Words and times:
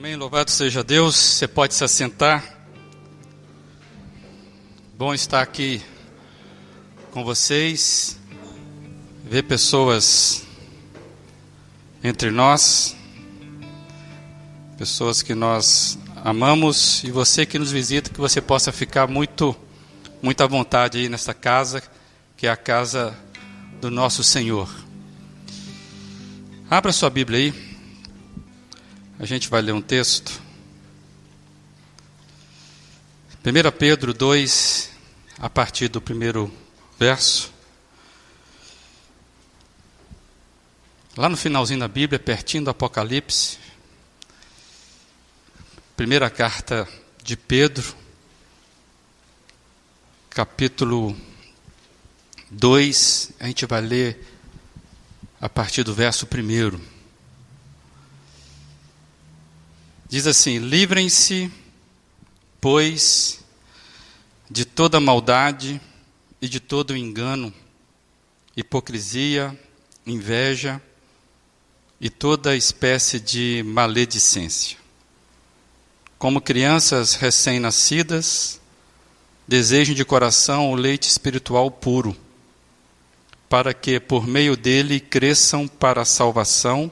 Amém. 0.00 0.16
Louvado 0.16 0.50
seja 0.50 0.82
Deus. 0.82 1.14
Você 1.14 1.46
pode 1.46 1.74
se 1.74 1.84
assentar. 1.84 2.42
Bom 4.96 5.12
estar 5.12 5.42
aqui 5.42 5.82
com 7.10 7.22
vocês, 7.22 8.18
ver 9.22 9.42
pessoas 9.42 10.42
entre 12.02 12.30
nós, 12.30 12.96
pessoas 14.78 15.20
que 15.20 15.34
nós 15.34 15.98
amamos 16.24 17.04
e 17.04 17.10
você 17.10 17.44
que 17.44 17.58
nos 17.58 17.70
visita, 17.70 18.08
que 18.08 18.20
você 18.20 18.40
possa 18.40 18.72
ficar 18.72 19.06
muito, 19.06 19.54
muito 20.22 20.42
à 20.42 20.46
vontade 20.46 20.96
aí 20.96 21.10
nesta 21.10 21.34
casa, 21.34 21.82
que 22.38 22.46
é 22.46 22.50
a 22.50 22.56
casa 22.56 23.14
do 23.82 23.90
nosso 23.90 24.24
Senhor. 24.24 24.74
Abra 26.70 26.90
sua 26.90 27.10
Bíblia 27.10 27.38
aí. 27.38 27.69
A 29.20 29.26
gente 29.26 29.50
vai 29.50 29.60
ler 29.60 29.72
um 29.72 29.82
texto. 29.82 30.40
1 33.44 33.70
Pedro 33.78 34.14
2, 34.14 34.90
a 35.38 35.50
partir 35.50 35.88
do 35.88 36.00
primeiro 36.00 36.50
verso. 36.98 37.52
Lá 41.18 41.28
no 41.28 41.36
finalzinho 41.36 41.80
da 41.80 41.86
Bíblia, 41.86 42.18
pertinho 42.18 42.64
do 42.64 42.70
Apocalipse. 42.70 43.58
Primeira 45.94 46.30
carta 46.30 46.88
de 47.22 47.36
Pedro, 47.36 47.94
capítulo 50.30 51.14
2, 52.50 53.32
a 53.38 53.48
gente 53.48 53.66
vai 53.66 53.82
ler 53.82 54.26
a 55.38 55.46
partir 55.46 55.82
do 55.82 55.92
verso 55.92 56.26
primeiro. 56.26 56.80
Diz 60.10 60.26
assim: 60.26 60.58
livrem-se, 60.58 61.48
pois, 62.60 63.44
de 64.50 64.64
toda 64.64 64.98
maldade 64.98 65.80
e 66.42 66.48
de 66.48 66.58
todo 66.58 66.96
engano, 66.96 67.54
hipocrisia, 68.56 69.56
inveja 70.04 70.82
e 72.00 72.10
toda 72.10 72.56
espécie 72.56 73.20
de 73.20 73.62
maledicência. 73.64 74.76
Como 76.18 76.40
crianças 76.40 77.14
recém-nascidas, 77.14 78.60
desejem 79.46 79.94
de 79.94 80.04
coração 80.04 80.72
o 80.72 80.74
leite 80.74 81.08
espiritual 81.08 81.70
puro, 81.70 82.16
para 83.48 83.72
que 83.72 84.00
por 84.00 84.26
meio 84.26 84.56
dele 84.56 84.98
cresçam 84.98 85.68
para 85.68 86.02
a 86.02 86.04
salvação, 86.04 86.90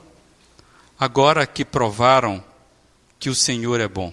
agora 0.97 1.45
que 1.49 1.65
provaram 1.65 2.47
que 3.19 3.29
o 3.29 3.35
Senhor 3.35 3.81
é 3.81 3.89
bom. 3.89 4.13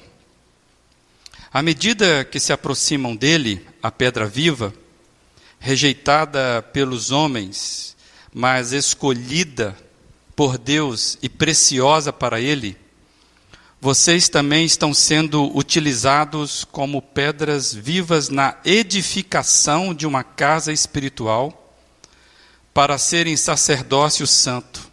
À 1.54 1.62
medida 1.62 2.26
que 2.26 2.40
se 2.40 2.52
aproximam 2.52 3.16
dele, 3.16 3.66
a 3.82 3.92
pedra 3.92 4.26
viva, 4.26 4.74
rejeitada 5.60 6.62
pelos 6.74 7.12
homens, 7.12 7.96
mas 8.34 8.74
escolhida 8.74 9.78
por 10.36 10.58
Deus 10.58 11.18
e 11.22 11.30
preciosa 11.30 12.12
para 12.12 12.42
ele, 12.42 12.78
vocês 13.80 14.28
também 14.28 14.66
estão 14.66 14.94
sendo 14.94 15.56
utilizados 15.56 16.66
como 16.66 17.02
pedras 17.02 17.74
vivas 17.74 18.30
na 18.30 18.58
edificação 18.66 19.94
de 19.94 20.08
uma 20.08 20.24
casa 20.24 20.74
espiritual, 20.74 21.62
para 22.74 22.98
serem 22.98 23.38
sacerdócio 23.38 24.28
santo 24.28 24.85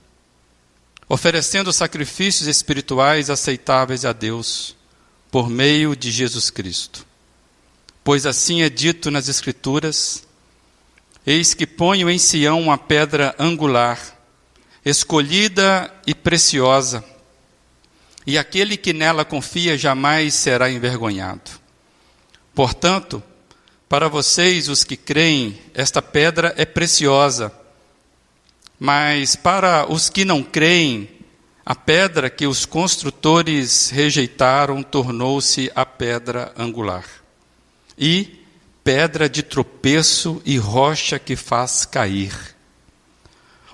oferecendo 1.08 1.72
sacrifícios 1.72 2.48
espirituais 2.48 3.30
aceitáveis 3.30 4.04
a 4.04 4.12
Deus, 4.12 4.76
por 5.30 5.48
meio 5.48 5.96
de 5.96 6.10
Jesus 6.10 6.50
Cristo. 6.50 7.06
Pois 8.04 8.26
assim 8.26 8.62
é 8.62 8.68
dito 8.68 9.10
nas 9.10 9.28
Escrituras: 9.28 10.26
Eis 11.26 11.54
que 11.54 11.66
ponho 11.66 12.10
em 12.10 12.18
Sião 12.18 12.60
uma 12.60 12.76
pedra 12.76 13.34
angular, 13.38 13.98
escolhida 14.84 15.92
e 16.06 16.14
preciosa, 16.14 17.04
e 18.26 18.36
aquele 18.36 18.76
que 18.76 18.92
nela 18.92 19.24
confia 19.24 19.78
jamais 19.78 20.34
será 20.34 20.70
envergonhado. 20.70 21.50
Portanto, 22.54 23.22
para 23.88 24.08
vocês, 24.08 24.68
os 24.68 24.84
que 24.84 24.96
creem, 24.96 25.58
esta 25.74 26.00
pedra 26.00 26.54
é 26.56 26.64
preciosa 26.64 27.52
mas 28.84 29.36
para 29.36 29.86
os 29.88 30.10
que 30.10 30.24
não 30.24 30.42
creem, 30.42 31.08
a 31.64 31.72
pedra 31.72 32.28
que 32.28 32.48
os 32.48 32.66
construtores 32.66 33.90
rejeitaram 33.90 34.82
tornou-se 34.82 35.70
a 35.72 35.86
pedra 35.86 36.52
angular. 36.58 37.04
E 37.96 38.40
pedra 38.82 39.28
de 39.28 39.40
tropeço 39.40 40.42
e 40.44 40.58
rocha 40.58 41.16
que 41.16 41.36
faz 41.36 41.84
cair. 41.84 42.34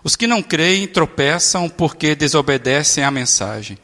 Os 0.05 0.15
que 0.15 0.27
não 0.27 0.43
creem 0.43 0.87
tropeçam 0.87 1.71
porque 1.71 2.15
desobedecem 2.15 3.03
à 3.03 3.11
mensagem, 3.11 3.79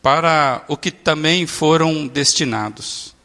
para 0.00 0.64
o 0.68 0.76
que 0.76 0.92
também 0.92 1.44
foram 1.44 2.06
destinados. 2.06 3.16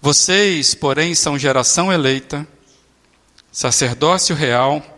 Vocês, 0.00 0.74
porém, 0.74 1.14
são 1.14 1.38
geração 1.38 1.92
eleita, 1.92 2.48
sacerdócio 3.52 4.34
real, 4.34 4.97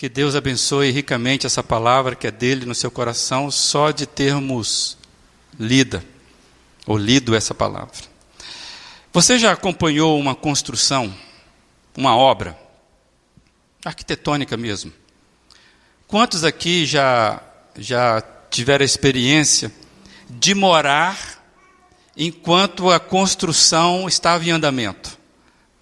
que 0.00 0.08
Deus 0.08 0.34
abençoe 0.34 0.90
ricamente 0.90 1.46
essa 1.46 1.62
palavra 1.62 2.16
que 2.16 2.26
é 2.26 2.30
dele 2.30 2.64
no 2.64 2.74
seu 2.74 2.90
coração, 2.90 3.50
só 3.50 3.90
de 3.90 4.06
termos 4.06 4.96
lida 5.58 6.02
ou 6.86 6.96
lido 6.96 7.36
essa 7.36 7.54
palavra. 7.54 7.98
Você 9.12 9.38
já 9.38 9.52
acompanhou 9.52 10.18
uma 10.18 10.34
construção, 10.34 11.14
uma 11.94 12.16
obra, 12.16 12.58
arquitetônica 13.84 14.56
mesmo? 14.56 14.90
Quantos 16.08 16.44
aqui 16.44 16.86
já, 16.86 17.42
já 17.76 18.22
tiveram 18.48 18.82
a 18.82 18.86
experiência 18.86 19.70
de 20.30 20.54
morar 20.54 21.44
enquanto 22.16 22.90
a 22.90 22.98
construção 22.98 24.08
estava 24.08 24.42
em 24.46 24.50
andamento? 24.50 25.18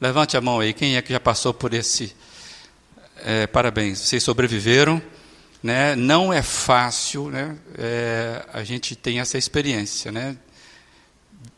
Levante 0.01 0.37
a 0.37 0.41
mão 0.41 0.59
aí, 0.59 0.75
quem 0.75 0.97
é 0.97 1.03
que 1.03 1.13
já 1.13 1.21
passou 1.21 1.55
por 1.55 1.73
esse 1.73 2.17
é, 3.25 3.47
parabéns, 3.47 3.99
vocês 3.99 4.23
sobreviveram. 4.23 5.01
Né? 5.63 5.97
Não 5.97 6.33
é 6.33 6.41
fácil, 6.41 7.31
né? 7.31 7.57
É, 7.77 8.45
a 8.53 8.63
gente 8.63 8.95
tem 8.95 9.19
essa 9.19 9.37
experiência, 9.37 10.13
né? 10.13 10.37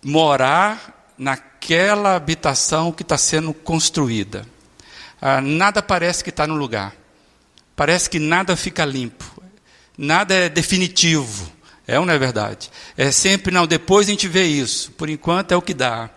Morar 0.02 1.12
naquela 1.18 2.16
habitação 2.16 2.92
que 2.92 3.02
está 3.02 3.18
sendo 3.18 3.52
construída. 3.52 4.46
Ah, 5.20 5.40
nada 5.42 5.82
parece 5.82 6.24
que 6.24 6.30
está 6.30 6.46
no 6.46 6.54
lugar. 6.54 6.94
Parece 7.76 8.08
que 8.08 8.18
nada 8.18 8.56
fica 8.56 8.86
limpo. 8.86 9.42
Nada 9.98 10.34
é 10.34 10.48
definitivo. 10.48 11.52
É 11.86 11.98
ou 11.98 12.06
não 12.06 12.14
é 12.14 12.18
verdade? 12.18 12.70
É 12.96 13.10
sempre, 13.10 13.52
não, 13.52 13.66
depois 13.66 14.06
a 14.06 14.10
gente 14.10 14.26
vê 14.26 14.44
isso. 14.44 14.92
Por 14.92 15.10
enquanto 15.10 15.52
é 15.52 15.56
o 15.56 15.62
que 15.62 15.74
dá. 15.74 16.08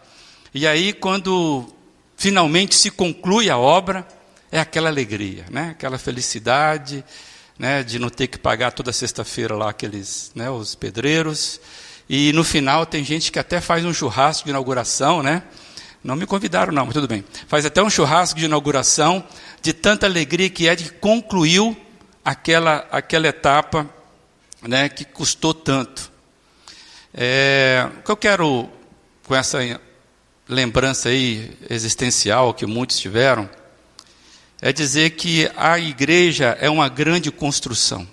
E 0.54 0.66
aí, 0.66 0.94
quando 0.94 1.68
finalmente 2.16 2.76
se 2.76 2.90
conclui 2.90 3.50
a 3.50 3.58
obra, 3.58 4.08
é 4.54 4.60
aquela 4.60 4.88
alegria, 4.88 5.46
né? 5.50 5.70
aquela 5.72 5.98
felicidade 5.98 7.04
né? 7.58 7.82
de 7.82 7.98
não 7.98 8.08
ter 8.08 8.28
que 8.28 8.38
pagar 8.38 8.72
toda 8.72 8.94
sexta-feira 8.94 9.56
lá 9.56 9.72
aqueles, 9.72 10.32
né? 10.36 10.48
os 10.48 10.76
pedreiros. 10.76 11.60
E 12.08 12.32
no 12.34 12.44
final 12.44 12.86
tem 12.86 13.04
gente 13.04 13.32
que 13.32 13.40
até 13.40 13.60
faz 13.60 13.84
um 13.84 13.92
churrasco 13.92 14.44
de 14.44 14.52
inauguração, 14.52 15.24
né? 15.24 15.42
Não 16.04 16.16
me 16.16 16.28
convidaram, 16.28 16.72
não, 16.72 16.86
mas 16.86 16.94
tudo 16.94 17.08
bem. 17.08 17.26
Faz 17.48 17.66
até 17.66 17.82
um 17.82 17.90
churrasco 17.90 18.38
de 18.38 18.46
inauguração, 18.46 19.24
de 19.60 19.74
tanta 19.74 20.06
alegria 20.06 20.48
que 20.52 20.68
é 20.68 20.76
de 20.76 20.84
que 20.84 20.92
concluiu 20.92 21.76
aquela, 22.24 22.88
aquela 22.92 23.28
etapa 23.28 23.90
né, 24.62 24.88
que 24.88 25.04
custou 25.04 25.56
tanto. 25.56 26.12
É, 27.12 27.90
o 27.98 28.04
que 28.04 28.12
eu 28.12 28.18
quero, 28.18 28.70
com 29.26 29.34
essa 29.34 29.58
lembrança 30.48 31.10
aí 31.10 31.58
existencial 31.68 32.54
que 32.54 32.68
muitos 32.68 33.00
tiveram, 33.00 33.50
é 34.64 34.72
dizer 34.72 35.12
que 35.12 35.52
a 35.56 35.78
igreja 35.78 36.58
é 36.60 36.70
uma 36.70 36.88
grande 36.88 37.30
construção. 37.30 38.08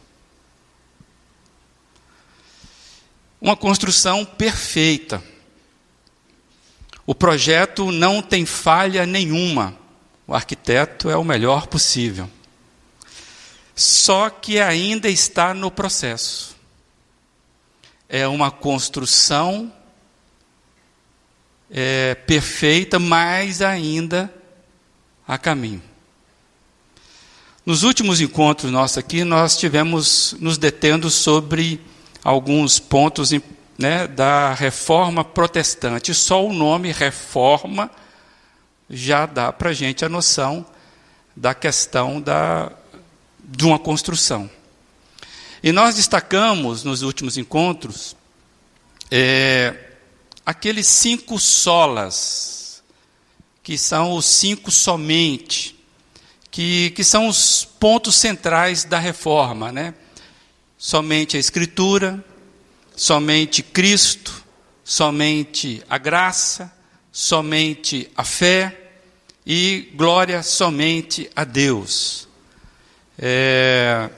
uma 3.40 3.56
construção 3.56 4.24
perfeita. 4.24 5.22
O 7.06 7.14
projeto 7.14 7.90
não 7.90 8.20
tem 8.20 8.44
falha 8.44 9.06
nenhuma. 9.06 9.76
O 10.26 10.34
arquiteto 10.34 11.08
é 11.08 11.16
o 11.16 11.24
melhor 11.24 11.66
possível. 11.66 12.30
Só 13.74 14.28
que 14.28 14.60
ainda 14.60 15.08
está 15.08 15.54
no 15.54 15.70
processo. 15.70 16.54
É 18.08 18.28
uma 18.28 18.50
construção 18.50 19.72
é, 21.70 22.14
perfeita, 22.14 22.98
mas 22.98 23.62
ainda 23.62 24.32
a 25.26 25.38
caminho. 25.38 25.89
Nos 27.64 27.82
últimos 27.82 28.22
encontros 28.22 28.72
nossos 28.72 28.96
aqui, 28.96 29.22
nós 29.22 29.56
tivemos 29.58 30.34
nos 30.40 30.56
detendo 30.56 31.10
sobre 31.10 31.78
alguns 32.24 32.78
pontos 32.78 33.32
né, 33.78 34.08
da 34.08 34.54
reforma 34.54 35.22
protestante. 35.22 36.14
Só 36.14 36.44
o 36.44 36.54
nome 36.54 36.90
reforma 36.90 37.90
já 38.88 39.26
dá 39.26 39.52
para 39.52 39.70
a 39.70 39.72
gente 39.74 40.04
a 40.04 40.08
noção 40.08 40.64
da 41.36 41.54
questão 41.54 42.20
da, 42.20 42.72
de 43.44 43.64
uma 43.66 43.78
construção. 43.78 44.50
E 45.62 45.70
nós 45.70 45.96
destacamos 45.96 46.82
nos 46.82 47.02
últimos 47.02 47.36
encontros 47.36 48.16
é, 49.10 49.74
aqueles 50.46 50.86
cinco 50.86 51.38
solas, 51.38 52.82
que 53.62 53.76
são 53.76 54.14
os 54.14 54.24
cinco 54.24 54.70
somente, 54.70 55.79
que, 56.50 56.90
que 56.90 57.04
são 57.04 57.28
os 57.28 57.64
pontos 57.64 58.16
centrais 58.16 58.84
da 58.84 58.98
reforma. 58.98 59.70
Né? 59.70 59.94
Somente 60.76 61.36
a 61.36 61.40
Escritura, 61.40 62.24
somente 62.96 63.62
Cristo, 63.62 64.44
somente 64.84 65.82
a 65.88 65.98
graça, 65.98 66.72
somente 67.12 68.10
a 68.16 68.24
fé 68.24 68.76
e 69.46 69.90
glória 69.94 70.42
somente 70.42 71.30
a 71.34 71.44
Deus. 71.44 72.28
É, 73.18 74.10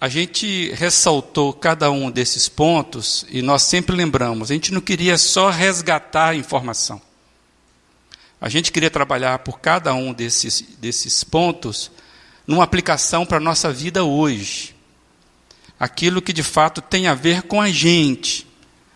a 0.00 0.08
gente 0.08 0.72
ressaltou 0.72 1.52
cada 1.52 1.90
um 1.90 2.10
desses 2.10 2.48
pontos 2.48 3.26
e 3.28 3.42
nós 3.42 3.64
sempre 3.64 3.94
lembramos, 3.94 4.50
a 4.50 4.54
gente 4.54 4.72
não 4.72 4.80
queria 4.80 5.18
só 5.18 5.50
resgatar 5.50 6.30
a 6.30 6.34
informação. 6.34 7.00
A 8.40 8.48
gente 8.48 8.72
queria 8.72 8.90
trabalhar 8.90 9.40
por 9.40 9.60
cada 9.60 9.92
um 9.92 10.12
desses, 10.12 10.62
desses 10.78 11.22
pontos 11.22 11.90
numa 12.46 12.64
aplicação 12.64 13.26
para 13.26 13.36
a 13.36 13.40
nossa 13.40 13.70
vida 13.70 14.02
hoje. 14.02 14.74
Aquilo 15.78 16.22
que 16.22 16.32
de 16.32 16.42
fato 16.42 16.80
tem 16.80 17.06
a 17.06 17.14
ver 17.14 17.42
com 17.42 17.60
a 17.60 17.70
gente. 17.70 18.46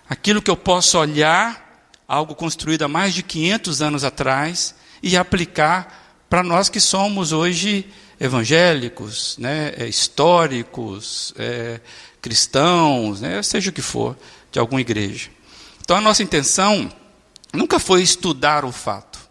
Aquilo 0.09 0.41
que 0.41 0.51
eu 0.51 0.57
posso 0.57 0.99
olhar, 0.99 1.89
algo 2.09 2.35
construído 2.35 2.83
há 2.83 2.89
mais 2.89 3.13
de 3.13 3.23
500 3.23 3.83
anos 3.83 4.05
atrás, 4.05 4.75
e 5.03 5.17
aplicar 5.17 6.25
para 6.29 6.43
nós 6.43 6.69
que 6.69 6.81
somos 6.81 7.31
hoje 7.33 7.87
evangélicos, 8.19 9.37
né, 9.39 9.75
é, 9.77 9.87
históricos, 9.87 11.35
é, 11.37 11.81
cristãos, 12.23 13.21
né, 13.21 13.43
seja 13.43 13.71
o 13.71 13.73
que 13.73 13.83
for, 13.83 14.17
de 14.51 14.59
alguma 14.59 14.81
igreja. 14.81 15.29
Então 15.83 15.97
a 15.97 16.01
nossa 16.01 16.23
intenção 16.23 16.91
nunca 17.53 17.79
foi 17.79 18.03
estudar 18.03 18.65
o 18.65 18.73
fato. 18.73 19.24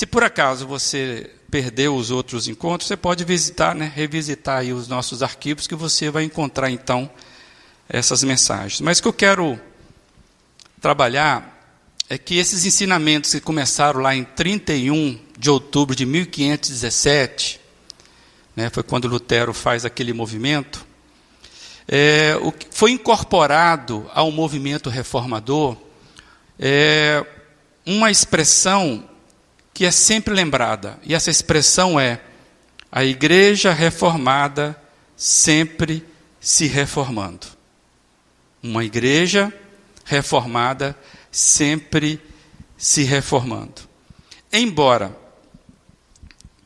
Se 0.00 0.06
por 0.06 0.24
acaso 0.24 0.66
você 0.66 1.30
perdeu 1.50 1.94
os 1.94 2.10
outros 2.10 2.48
encontros, 2.48 2.88
você 2.88 2.96
pode 2.96 3.22
visitar, 3.22 3.74
né, 3.74 3.92
revisitar 3.94 4.64
os 4.64 4.88
nossos 4.88 5.22
arquivos 5.22 5.66
que 5.66 5.74
você 5.74 6.08
vai 6.08 6.24
encontrar 6.24 6.70
então 6.70 7.10
essas 7.86 8.24
mensagens. 8.24 8.80
Mas 8.80 8.98
o 8.98 9.02
que 9.02 9.08
eu 9.08 9.12
quero 9.12 9.60
trabalhar 10.80 11.78
é 12.08 12.16
que 12.16 12.38
esses 12.38 12.64
ensinamentos 12.64 13.32
que 13.32 13.42
começaram 13.42 14.00
lá 14.00 14.16
em 14.16 14.24
31 14.24 15.20
de 15.38 15.50
outubro 15.50 15.94
de 15.94 16.06
1517, 16.06 17.60
né, 18.56 18.70
foi 18.70 18.82
quando 18.82 19.06
Lutero 19.06 19.52
faz 19.52 19.84
aquele 19.84 20.14
movimento, 20.14 20.86
é, 21.86 22.38
o 22.40 22.54
foi 22.70 22.92
incorporado 22.92 24.10
ao 24.14 24.32
movimento 24.32 24.88
reformador 24.88 25.76
é, 26.58 27.22
uma 27.84 28.10
expressão 28.10 29.09
que 29.72 29.84
é 29.84 29.90
sempre 29.90 30.34
lembrada, 30.34 30.98
e 31.02 31.14
essa 31.14 31.30
expressão 31.30 31.98
é: 31.98 32.20
a 32.90 33.04
igreja 33.04 33.72
reformada 33.72 34.80
sempre 35.16 36.04
se 36.40 36.66
reformando. 36.66 37.46
Uma 38.62 38.84
igreja 38.84 39.52
reformada 40.04 40.96
sempre 41.30 42.20
se 42.76 43.04
reformando. 43.04 43.82
Embora 44.52 45.16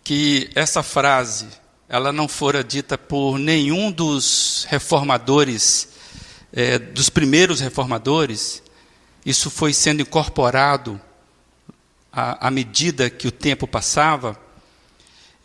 que 0.02 0.50
essa 0.54 0.82
frase 0.82 1.48
ela 1.88 2.12
não 2.12 2.26
fora 2.26 2.64
dita 2.64 2.96
por 2.96 3.38
nenhum 3.38 3.92
dos 3.92 4.66
reformadores, 4.68 5.88
é, 6.52 6.78
dos 6.78 7.10
primeiros 7.10 7.60
reformadores, 7.60 8.62
isso 9.24 9.50
foi 9.50 9.72
sendo 9.72 10.02
incorporado 10.02 11.00
à, 12.14 12.46
à 12.46 12.50
medida 12.50 13.10
que 13.10 13.26
o 13.26 13.32
tempo 13.32 13.66
passava. 13.66 14.38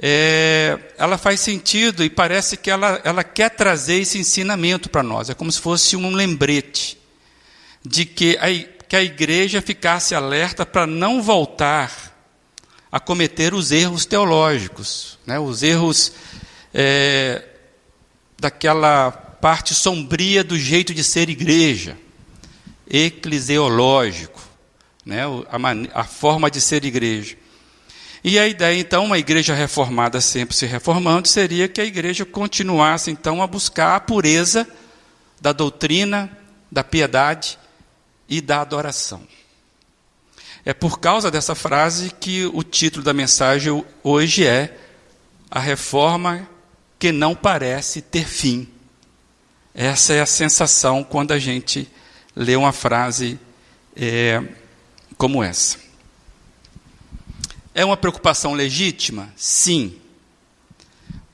É, 0.02 0.78
ela 0.98 1.18
faz 1.18 1.40
sentido 1.42 2.04
e 2.04 2.10
parece 2.10 2.56
que 2.56 2.70
ela, 2.70 3.02
ela 3.04 3.24
quer 3.24 3.50
trazer 3.50 4.00
esse 4.00 4.18
ensinamento 4.18 4.90
para 4.90 5.04
nós. 5.04 5.30
É 5.30 5.34
como 5.34 5.52
se 5.52 5.60
fosse 5.60 5.96
um 5.96 6.14
lembrete 6.14 6.98
de 7.84 8.06
que 8.06 8.38
a, 8.38 8.48
que 8.88 8.96
a 8.96 9.02
igreja 9.02 9.62
ficasse 9.62 10.14
alerta 10.14 10.66
para 10.66 10.86
não 10.86 11.22
voltar 11.22 12.16
a 12.92 13.00
cometer 13.00 13.54
os 13.54 13.72
erros 13.72 14.06
teológicos, 14.06 15.20
né, 15.26 15.38
os 15.40 15.62
erros 15.62 16.12
é, 16.74 17.44
daquela 18.40 19.12
parte 19.12 19.76
sombria 19.76 20.44
do 20.44 20.58
jeito 20.58 20.94
de 20.94 21.04
ser 21.04 21.30
igreja, 21.30 21.98
eclesiológico, 22.90 24.39
né, 25.10 25.24
a, 25.24 26.02
a 26.02 26.04
forma 26.04 26.52
de 26.52 26.62
ser 26.62 26.86
igreja. 26.86 27.36
E 28.24 28.38
a 28.38 28.48
ideia, 28.48 28.80
então, 28.80 29.06
uma 29.06 29.18
igreja 29.18 29.56
reformada 29.56 30.22
sempre 30.22 30.56
se 30.56 30.68
reformando, 30.68 31.28
seria 31.28 31.68
que 31.68 31.82
a 31.82 31.86
igreja 31.86 32.26
continuasse, 32.26 33.10
então, 33.10 33.42
a 33.42 33.48
buscar 33.48 33.96
a 33.96 34.00
pureza 34.00 34.68
da 35.42 35.52
doutrina, 35.52 36.30
da 36.72 36.84
piedade 36.84 37.58
e 38.28 38.40
da 38.40 38.62
adoração. 38.62 39.24
É 40.64 40.74
por 40.74 41.00
causa 41.00 41.32
dessa 41.32 41.56
frase 41.56 42.12
que 42.12 42.46
o 42.46 42.62
título 42.62 43.04
da 43.04 43.14
mensagem 43.14 43.84
hoje 44.04 44.46
é 44.46 44.78
A 45.50 45.60
Reforma 45.60 46.48
que 47.00 47.12
não 47.12 47.34
parece 47.34 48.02
ter 48.02 48.28
fim. 48.28 48.68
Essa 49.74 50.14
é 50.14 50.22
a 50.22 50.26
sensação 50.26 51.04
quando 51.04 51.32
a 51.32 51.40
gente 51.40 51.90
lê 52.36 52.56
uma 52.56 52.74
frase 52.74 53.40
é, 53.96 54.44
como 55.20 55.44
essa. 55.44 55.78
É 57.76 57.84
uma 57.84 57.98
preocupação 57.98 58.54
legítima? 58.54 59.32
Sim. 59.36 59.98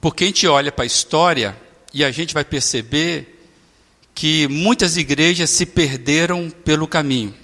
Porque 0.02 0.24
a 0.24 0.28
gente 0.28 0.48
olha 0.48 0.72
para 0.72 0.84
a 0.84 0.88
história 0.88 1.56
e 1.94 2.04
a 2.04 2.10
gente 2.10 2.34
vai 2.34 2.44
perceber 2.44 3.48
que 4.16 4.48
muitas 4.48 4.98
igrejas 4.98 5.52
se 5.52 5.68
perderam 5.68 6.50
pelo 6.50 6.88
caminho. 6.88 7.36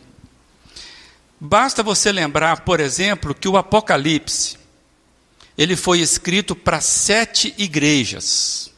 Basta 1.39 1.83
você 1.83 2.11
lembrar, 2.11 2.61
por 2.61 2.79
exemplo, 2.79 3.35
que 3.35 3.47
o 3.47 3.55
Apocalipse 3.55 4.57
ele 5.55 5.75
foi 5.75 5.99
escrito 5.99 6.55
para 6.55 6.81
sete 6.81 7.53
igrejas. 7.55 8.71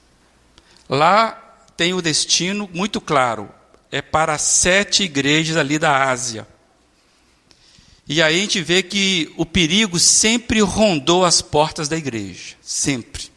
Lá 0.90 1.32
tem 1.78 1.94
o 1.94 2.02
destino 2.02 2.70
muito 2.74 3.00
claro, 3.00 3.50
é 3.90 4.02
para 4.02 4.38
sete 4.38 5.04
igrejas 5.04 5.56
ali 5.56 5.80
da 5.80 6.10
Ásia. 6.10 6.46
E 8.08 8.22
aí 8.22 8.38
a 8.38 8.42
gente 8.42 8.62
vê 8.62 8.84
que 8.84 9.32
o 9.38 9.46
perigo 9.46 9.98
sempre 9.98 10.60
rondou 10.60 11.24
as 11.24 11.42
portas 11.42 11.88
da 11.88 11.96
igreja, 11.96 12.56
sempre. 12.62 13.32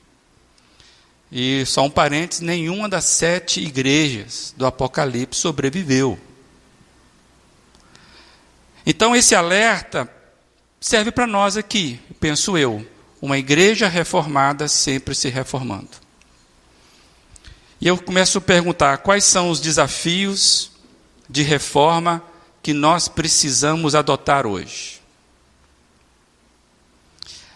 E 1.30 1.64
só 1.66 1.84
um 1.84 1.90
parênteses: 1.90 2.42
nenhuma 2.42 2.88
das 2.88 3.04
sete 3.04 3.60
igrejas 3.60 4.54
do 4.56 4.66
Apocalipse 4.66 5.40
sobreviveu. 5.40 6.18
Então, 8.84 9.14
esse 9.14 9.34
alerta 9.34 10.08
serve 10.80 11.10
para 11.10 11.26
nós 11.26 11.56
aqui, 11.56 12.00
penso 12.20 12.56
eu. 12.56 12.86
Uma 13.20 13.38
igreja 13.38 13.88
reformada 13.88 14.68
sempre 14.68 15.14
se 15.14 15.28
reformando. 15.28 15.90
E 17.80 17.86
eu 17.88 17.98
começo 17.98 18.38
a 18.38 18.40
perguntar: 18.40 18.98
quais 18.98 19.24
são 19.24 19.50
os 19.50 19.60
desafios 19.60 20.70
de 21.28 21.42
reforma 21.42 22.22
que 22.66 22.72
nós 22.72 23.06
precisamos 23.06 23.94
adotar 23.94 24.44
hoje? 24.44 25.00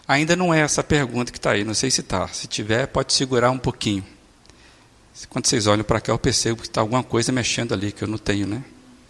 Ainda 0.07 0.37
não 0.37 0.53
é 0.53 0.61
essa 0.61 0.81
pergunta 0.81 1.33
que 1.33 1.37
está 1.37 1.51
aí, 1.51 1.65
não 1.65 1.73
sei 1.73 1.91
se 1.91 1.99
está. 1.99 2.29
Se 2.29 2.47
tiver, 2.47 2.87
pode 2.87 3.11
segurar 3.11 3.51
um 3.51 3.57
pouquinho. 3.57 4.05
Quando 5.27 5.47
vocês 5.47 5.67
olham 5.67 5.83
para 5.83 5.99
cá, 5.99 6.13
eu 6.13 6.17
percebo 6.17 6.61
que 6.61 6.69
está 6.69 6.79
alguma 6.79 7.03
coisa 7.03 7.29
mexendo 7.29 7.73
ali 7.73 7.91
que 7.91 8.05
eu 8.05 8.07
não 8.07 8.17
tenho, 8.17 8.47
né? 8.47 8.63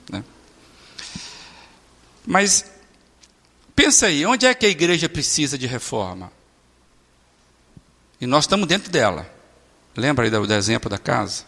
né? 0.10 0.24
Mas 2.25 2.65
pensa 3.75 4.08
aí, 4.08 4.25
onde 4.25 4.48
é 4.48 4.55
que 4.55 4.65
a 4.65 4.70
igreja 4.70 5.08
precisa 5.08 5.55
de 5.55 5.67
reforma? 5.67 6.31
E 8.20 8.25
nós 8.25 8.46
estamos 8.46 8.67
dentro 8.67 8.91
dela. 8.91 9.31
Lembra 9.96 10.25
aí 10.25 10.31
do 10.31 10.51
exemplo 10.51 10.89
da 10.89 10.98
casa? 10.98 11.43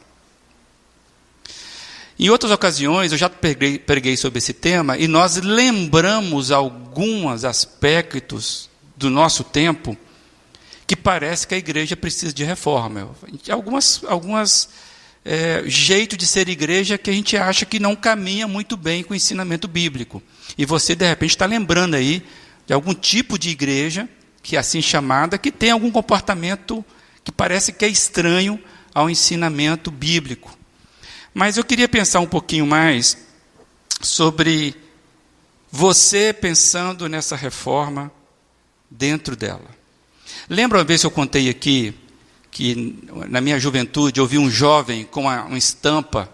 Em 2.19 2.29
outras 2.29 2.51
ocasiões, 2.51 3.11
eu 3.11 3.17
já 3.17 3.29
preguei, 3.29 3.79
preguei, 3.79 4.15
sobre 4.15 4.37
esse 4.37 4.53
tema 4.53 4.97
e 4.97 5.07
nós 5.07 5.37
lembramos 5.37 6.51
alguns 6.51 7.43
aspectos 7.43 8.69
do 8.95 9.09
nosso 9.09 9.43
tempo 9.43 9.97
que 10.85 10.95
parece 10.95 11.47
que 11.47 11.55
a 11.55 11.57
igreja 11.57 11.95
precisa 11.97 12.33
de 12.33 12.43
reforma. 12.43 13.09
Algumas, 13.49 14.01
algumas 14.07 14.69
é, 15.25 15.63
jeito 15.65 16.17
de 16.17 16.27
ser 16.27 16.49
igreja 16.49 16.97
que 16.97 17.09
a 17.09 17.13
gente 17.13 17.37
acha 17.37 17.65
que 17.65 17.79
não 17.79 17.95
caminha 17.95 18.47
muito 18.47 18.75
bem 18.75 19.03
com 19.03 19.13
o 19.13 19.15
ensinamento 19.15 19.67
bíblico. 19.67 20.21
E 20.57 20.65
você, 20.65 20.95
de 20.95 21.07
repente, 21.07 21.31
está 21.31 21.45
lembrando 21.45 21.95
aí 21.95 22.23
de 22.67 22.73
algum 22.73 22.93
tipo 22.93 23.39
de 23.39 23.49
igreja, 23.49 24.07
que 24.41 24.55
é 24.55 24.59
assim 24.59 24.81
chamada, 24.81 25.37
que 25.37 25.51
tem 25.51 25.71
algum 25.71 25.89
comportamento 25.89 26.83
que 27.23 27.31
parece 27.31 27.71
que 27.71 27.85
é 27.85 27.87
estranho 27.87 28.59
ao 28.93 29.09
ensinamento 29.09 29.89
bíblico. 29.89 30.57
Mas 31.33 31.57
eu 31.57 31.63
queria 31.63 31.89
pensar 31.89 32.19
um 32.19 32.27
pouquinho 32.27 32.65
mais 32.65 33.17
sobre 34.01 34.75
você 35.71 36.31
pensando 36.31 37.09
nessa 37.09 37.35
reforma 37.35 38.11
dentro 38.89 39.35
dela. 39.35 39.69
Lembra 40.47 40.77
uma 40.77 40.83
vez 40.83 41.01
que 41.01 41.07
eu 41.07 41.11
contei 41.11 41.49
aqui 41.49 41.95
que 42.51 43.03
na 43.27 43.41
minha 43.41 43.59
juventude 43.59 44.19
eu 44.19 44.27
vi 44.27 44.37
um 44.37 44.49
jovem 44.49 45.03
com 45.05 45.21
uma, 45.21 45.43
uma 45.45 45.57
estampa, 45.57 46.29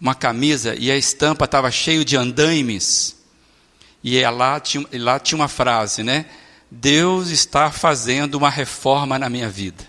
uma 0.00 0.14
camisa, 0.14 0.74
e 0.74 0.90
a 0.90 0.96
estampa 0.96 1.44
estava 1.44 1.70
cheio 1.70 2.02
de 2.02 2.16
andaimes. 2.16 3.14
E 4.02 4.22
lá 4.22 4.58
tinha, 4.58 4.86
lá 4.94 5.18
tinha 5.18 5.36
uma 5.36 5.48
frase, 5.48 6.02
né? 6.02 6.24
Deus 6.70 7.28
está 7.28 7.70
fazendo 7.70 8.36
uma 8.36 8.48
reforma 8.48 9.18
na 9.18 9.28
minha 9.28 9.50
vida. 9.50 9.86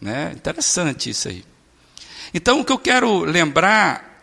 Né? 0.00 0.32
Interessante 0.34 1.10
isso 1.10 1.28
aí. 1.28 1.44
Então, 2.34 2.60
o 2.60 2.64
que 2.64 2.72
eu 2.72 2.78
quero 2.78 3.20
lembrar 3.20 4.22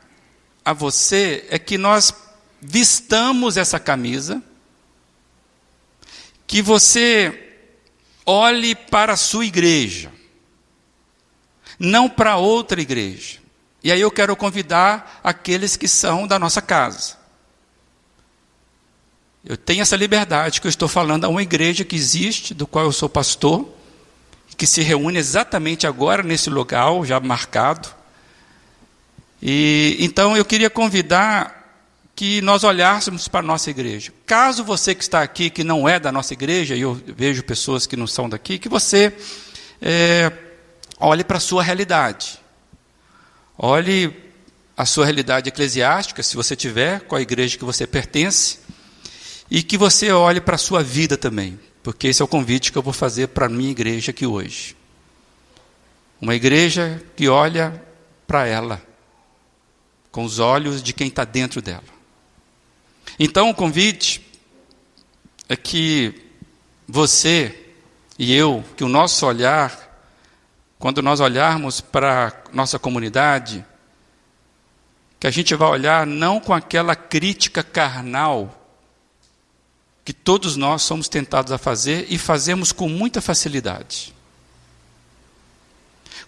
a 0.66 0.74
você 0.74 1.46
é 1.50 1.60
que 1.60 1.78
nós 1.78 2.14
vistamos 2.62 3.58
essa 3.58 3.80
camisa, 3.80 4.42
que 6.46 6.62
você 6.62 7.58
olhe 8.26 8.76
para 8.76 9.14
a 9.14 9.18
sua 9.18 9.46
igreja, 9.46 10.12
não 11.78 12.10
para 12.10 12.38
outra 12.38 12.82
igreja. 12.82 13.40
E 13.84 13.92
aí 13.92 14.02
eu 14.02 14.12
quero 14.12 14.36
convidar 14.36 15.22
aqueles 15.24 15.78
que 15.78 15.88
são 15.88 16.28
da 16.28 16.38
nossa 16.38 16.62
casa. 16.62 17.18
Eu 19.46 19.56
tenho 19.56 19.82
essa 19.82 19.96
liberdade 19.96 20.60
que 20.60 20.68
eu 20.68 20.70
estou 20.70 20.88
falando 20.90 21.24
a 21.24 21.30
uma 21.30 21.42
igreja 21.42 21.86
que 21.86 21.96
existe, 21.96 22.54
do 22.54 22.68
qual 22.68 22.86
eu 22.86 22.92
sou 22.92 23.08
pastor, 23.08 23.74
que 24.58 24.68
se 24.68 24.82
reúne 24.82 25.18
exatamente 25.18 25.88
agora 25.88 26.22
nesse 26.22 26.50
lugar 26.50 27.06
já 27.06 27.20
marcado. 27.20 27.99
E 29.42 29.98
então 30.00 30.36
eu 30.36 30.44
queria 30.44 30.70
convidar 30.70 31.60
que 32.16 32.42
nós 32.42 32.64
olhássemos 32.64 33.28
para 33.30 33.40
a 33.40 33.44
nossa 33.44 33.70
igreja. 33.70 34.12
Caso 34.26 34.64
você 34.64 34.94
que 34.94 35.02
está 35.02 35.22
aqui, 35.22 35.50
que 35.50 35.64
não 35.64 35.88
é 35.88 36.00
da 36.00 36.12
nossa 36.12 36.34
igreja, 36.34 36.76
e 36.76 36.82
eu 36.82 36.94
vejo 36.94 37.44
pessoas 37.44 37.88
que 37.88 37.96
não 37.96 38.06
são 38.06 38.28
daqui, 38.28 38.60
que 38.60 38.68
você 38.68 39.14
é, 39.82 40.32
olhe 41.00 41.24
para 41.24 41.38
a 41.38 41.40
sua 41.40 41.64
realidade. 41.64 42.38
Olhe 43.58 44.14
a 44.76 44.86
sua 44.86 45.06
realidade 45.06 45.50
eclesiástica, 45.50 46.24
se 46.24 46.36
você 46.36 46.56
tiver, 46.56 47.02
com 47.02 47.16
a 47.16 47.22
igreja 47.22 47.58
que 47.58 47.66
você 47.66 47.88
pertence 47.88 48.60
e 49.50 49.64
que 49.64 49.78
você 49.78 50.12
olhe 50.12 50.40
para 50.40 50.56
a 50.56 50.58
sua 50.58 50.84
vida 50.84 51.18
também, 51.18 51.60
porque 51.82 52.08
esse 52.08 52.22
é 52.22 52.26
o 52.26 52.28
convite 52.28 52.72
que 52.72 52.78
eu 52.78 52.84
vou 52.84 52.94
fazer 52.94 53.28
para 53.28 53.48
a 53.48 53.50
minha 53.50 53.72
igreja 53.72 54.12
aqui 54.12 54.26
hoje. 54.26 54.76
Uma 56.22 56.36
igreja 56.36 57.02
que 57.16 57.28
olha 57.28 57.82
para 58.28 58.46
ela, 58.46 58.82
com 60.12 60.24
os 60.24 60.40
olhos 60.40 60.82
de 60.82 60.94
quem 60.94 61.08
está 61.08 61.24
dentro 61.24 61.62
dela. 61.62 61.84
Então 63.20 63.50
o 63.50 63.56
convite 63.56 64.26
é 65.48 65.56
que 65.56 66.14
você 66.88 67.74
e 68.18 68.34
eu, 68.34 68.64
que 68.76 68.84
o 68.84 68.90
nosso 68.90 69.26
olhar, 69.26 70.04
quando 70.78 71.02
nós 71.02 71.20
olharmos 71.20 71.80
para 71.80 72.44
nossa 72.52 72.78
comunidade, 72.78 73.66
que 75.20 75.28
a 75.28 75.32
gente 75.32 75.54
vai 75.56 75.70
olhar 75.70 76.06
não 76.06 76.40
com 76.40 76.54
aquela 76.54 76.96
crítica 76.96 77.64
carnal 77.64 78.56
que 80.04 80.14
todos 80.14 80.56
nós 80.56 80.82
somos 80.82 81.08
tentados 81.08 81.52
a 81.52 81.58
fazer 81.58 82.08
e 82.10 82.18
fazemos 82.18 82.72
com 82.72 82.90
muita 82.90 83.22
facilidade. 83.22 84.14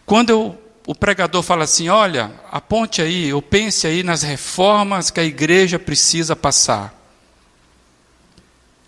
Quando 0.06 0.30
eu, 0.30 0.62
o 0.86 0.96
pregador 0.96 1.44
fala 1.44 1.64
assim: 1.64 1.90
olha, 1.90 2.32
aponte 2.52 3.02
aí, 3.02 3.34
ou 3.34 3.42
pense 3.42 3.86
aí 3.88 4.04
nas 4.04 4.22
reformas 4.22 5.12
que 5.12 5.20
a 5.20 5.24
igreja 5.24 5.78
precisa 5.78 6.36
passar. 6.36 6.98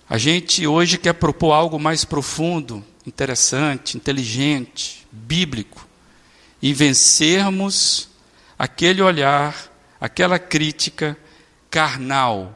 A 0.10 0.18
gente 0.18 0.68
hoje 0.68 0.98
quer 0.98 1.14
propor 1.14 1.54
algo 1.54 1.80
mais 1.80 2.06
profundo, 2.06 2.84
interessante, 3.06 3.98
inteligente, 3.98 5.08
bíblico, 5.12 5.88
e 6.62 6.74
vencermos 6.74 8.10
aquele 8.58 9.02
olhar, 9.02 9.56
aquela 10.00 10.38
crítica 10.38 11.18
carnal, 11.70 12.56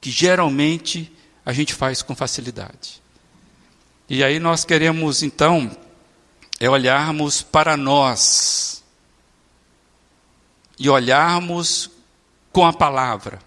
que 0.00 0.10
geralmente 0.10 1.12
a 1.44 1.52
gente 1.52 1.74
faz 1.74 2.02
com 2.02 2.14
facilidade. 2.14 3.02
E 4.08 4.22
aí 4.22 4.38
nós 4.38 4.64
queremos, 4.64 5.22
então, 5.22 5.70
é 6.60 6.70
olharmos 6.70 7.42
para 7.42 7.76
nós 7.76 8.71
e 10.82 10.90
olharmos 10.90 11.88
com 12.50 12.66
a 12.66 12.72
palavra. 12.72 13.38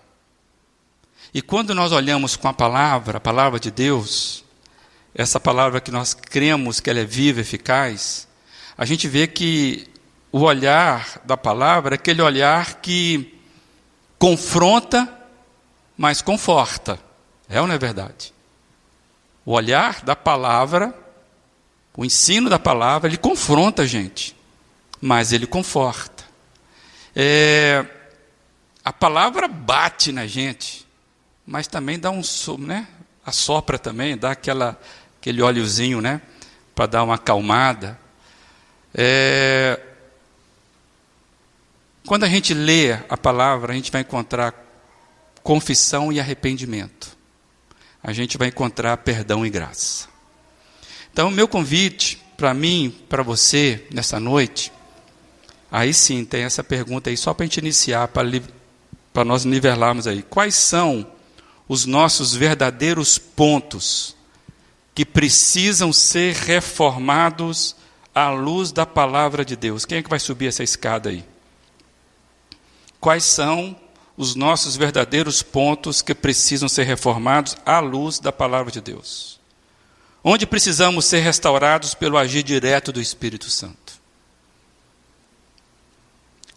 E 1.33 1.41
quando 1.41 1.75
nós 1.75 1.91
olhamos 1.91 2.37
com 2.37 2.47
a 2.47 2.53
palavra, 2.53 3.17
a 3.17 3.19
palavra 3.19 3.59
de 3.59 3.69
Deus, 3.69 4.45
essa 5.13 5.37
palavra 5.37 5.81
que 5.81 5.91
nós 5.91 6.13
cremos 6.13 6.79
que 6.79 6.89
ela 6.89 7.01
é 7.01 7.03
viva, 7.03 7.41
eficaz, 7.41 8.25
a 8.77 8.85
gente 8.85 9.09
vê 9.09 9.27
que 9.27 9.85
o 10.31 10.43
olhar 10.43 11.19
da 11.25 11.35
palavra 11.35 11.95
é 11.95 11.97
aquele 11.97 12.21
olhar 12.21 12.75
que 12.75 13.37
confronta, 14.17 15.05
mas 15.97 16.21
conforta. 16.21 16.97
É 17.49 17.59
ou 17.59 17.67
não 17.67 17.75
é 17.75 17.77
verdade? 17.77 18.33
O 19.45 19.51
olhar 19.51 20.05
da 20.05 20.15
palavra, 20.15 20.97
o 21.97 22.05
ensino 22.05 22.49
da 22.49 22.57
palavra, 22.57 23.09
ele 23.09 23.17
confronta 23.17 23.81
a 23.81 23.85
gente, 23.85 24.33
mas 25.01 25.33
ele 25.33 25.45
conforta. 25.45 26.14
É, 27.15 27.85
a 28.83 28.91
palavra 28.91 29.47
bate 29.47 30.11
na 30.11 30.27
gente, 30.27 30.85
mas 31.45 31.67
também 31.67 31.97
dá 31.97 32.11
um 32.11 32.21
né? 32.59 32.87
Assopra 33.25 33.79
também, 33.79 34.17
dá 34.17 34.31
aquela, 34.31 34.79
aquele 35.19 35.41
óleozinho, 35.41 36.01
né? 36.01 36.21
Para 36.73 36.85
dar 36.85 37.03
uma 37.03 37.15
acalmada. 37.15 37.99
É, 38.93 39.79
quando 42.05 42.23
a 42.23 42.29
gente 42.29 42.53
lê 42.53 42.93
a 42.93 43.17
palavra, 43.17 43.73
a 43.73 43.75
gente 43.75 43.91
vai 43.91 44.01
encontrar 44.01 44.53
confissão 45.41 46.11
e 46.11 46.19
arrependimento 46.19 47.15
a 48.05 48.13
gente 48.13 48.37
vai 48.37 48.49
encontrar 48.49 48.95
perdão 48.97 49.43
e 49.43 49.49
graça. 49.49 50.07
Então, 51.11 51.31
meu 51.31 51.47
convite 51.47 52.21
para 52.37 52.53
mim, 52.53 52.95
para 53.09 53.23
você, 53.23 53.83
nessa 53.91 54.19
noite, 54.19 54.71
aí 55.75 55.93
sim, 55.93 56.23
tem 56.23 56.43
essa 56.43 56.63
pergunta 56.63 57.09
aí, 57.09 57.17
só 57.17 57.33
para 57.33 57.43
a 57.43 57.47
gente 57.47 57.57
iniciar, 57.57 58.07
para 58.07 59.25
nós 59.25 59.45
nivelarmos 59.45 60.07
aí. 60.07 60.23
Quais 60.23 60.55
são 60.55 61.05
os 61.67 61.85
nossos 61.85 62.33
verdadeiros 62.33 63.17
pontos 63.17 64.15
que 64.93 65.05
precisam 65.05 65.91
ser 65.91 66.35
reformados 66.35 67.75
à 68.13 68.29
luz 68.29 68.71
da 68.71 68.85
palavra 68.85 69.43
de 69.43 69.55
Deus? 69.55 69.85
Quem 69.85 69.97
é 69.97 70.03
que 70.03 70.09
vai 70.09 70.19
subir 70.19 70.47
essa 70.47 70.63
escada 70.63 71.09
aí? 71.09 71.25
Quais 72.99 73.23
são 73.23 73.75
os 74.17 74.35
nossos 74.35 74.77
verdadeiros 74.77 75.43
pontos 75.43 76.01
que 76.01 76.15
precisam 76.15 76.69
ser 76.69 76.83
reformados 76.83 77.57
à 77.65 77.79
luz 77.79 78.19
da 78.19 78.31
palavra 78.31 78.71
de 78.71 78.79
Deus. 78.79 79.39
Onde 80.23 80.47
precisamos 80.47 81.05
ser 81.05 81.19
restaurados 81.19 81.93
pelo 81.93 82.17
agir 82.17 82.41
direto 82.41 82.91
do 82.91 83.01
Espírito 83.01 83.49
Santo. 83.49 83.84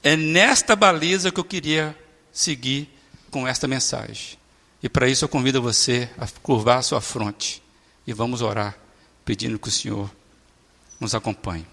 É 0.03 0.17
nesta 0.17 0.77
baliza 0.77 1.31
que 1.31 1.41
eu 1.41 1.45
queria 1.45 1.97
seguir 2.33 2.89
com 3.31 3.47
esta 3.47 3.67
mensagem. 3.67 4.39
E 4.83 4.89
para 4.89 5.09
isso 5.09 5.25
eu 5.25 5.29
convido 5.29 5.61
você 5.61 6.09
a 6.19 6.27
curvar 6.43 6.79
a 6.79 6.83
sua 6.83 7.01
fronte 7.01 7.63
e 8.07 8.13
vamos 8.13 8.43
orar, 8.43 8.79
pedindo 9.25 9.59
que 9.59 9.69
o 9.69 9.73
Senhor 9.73 10.11
nos 11.01 11.15
acompanhe. 11.15 11.67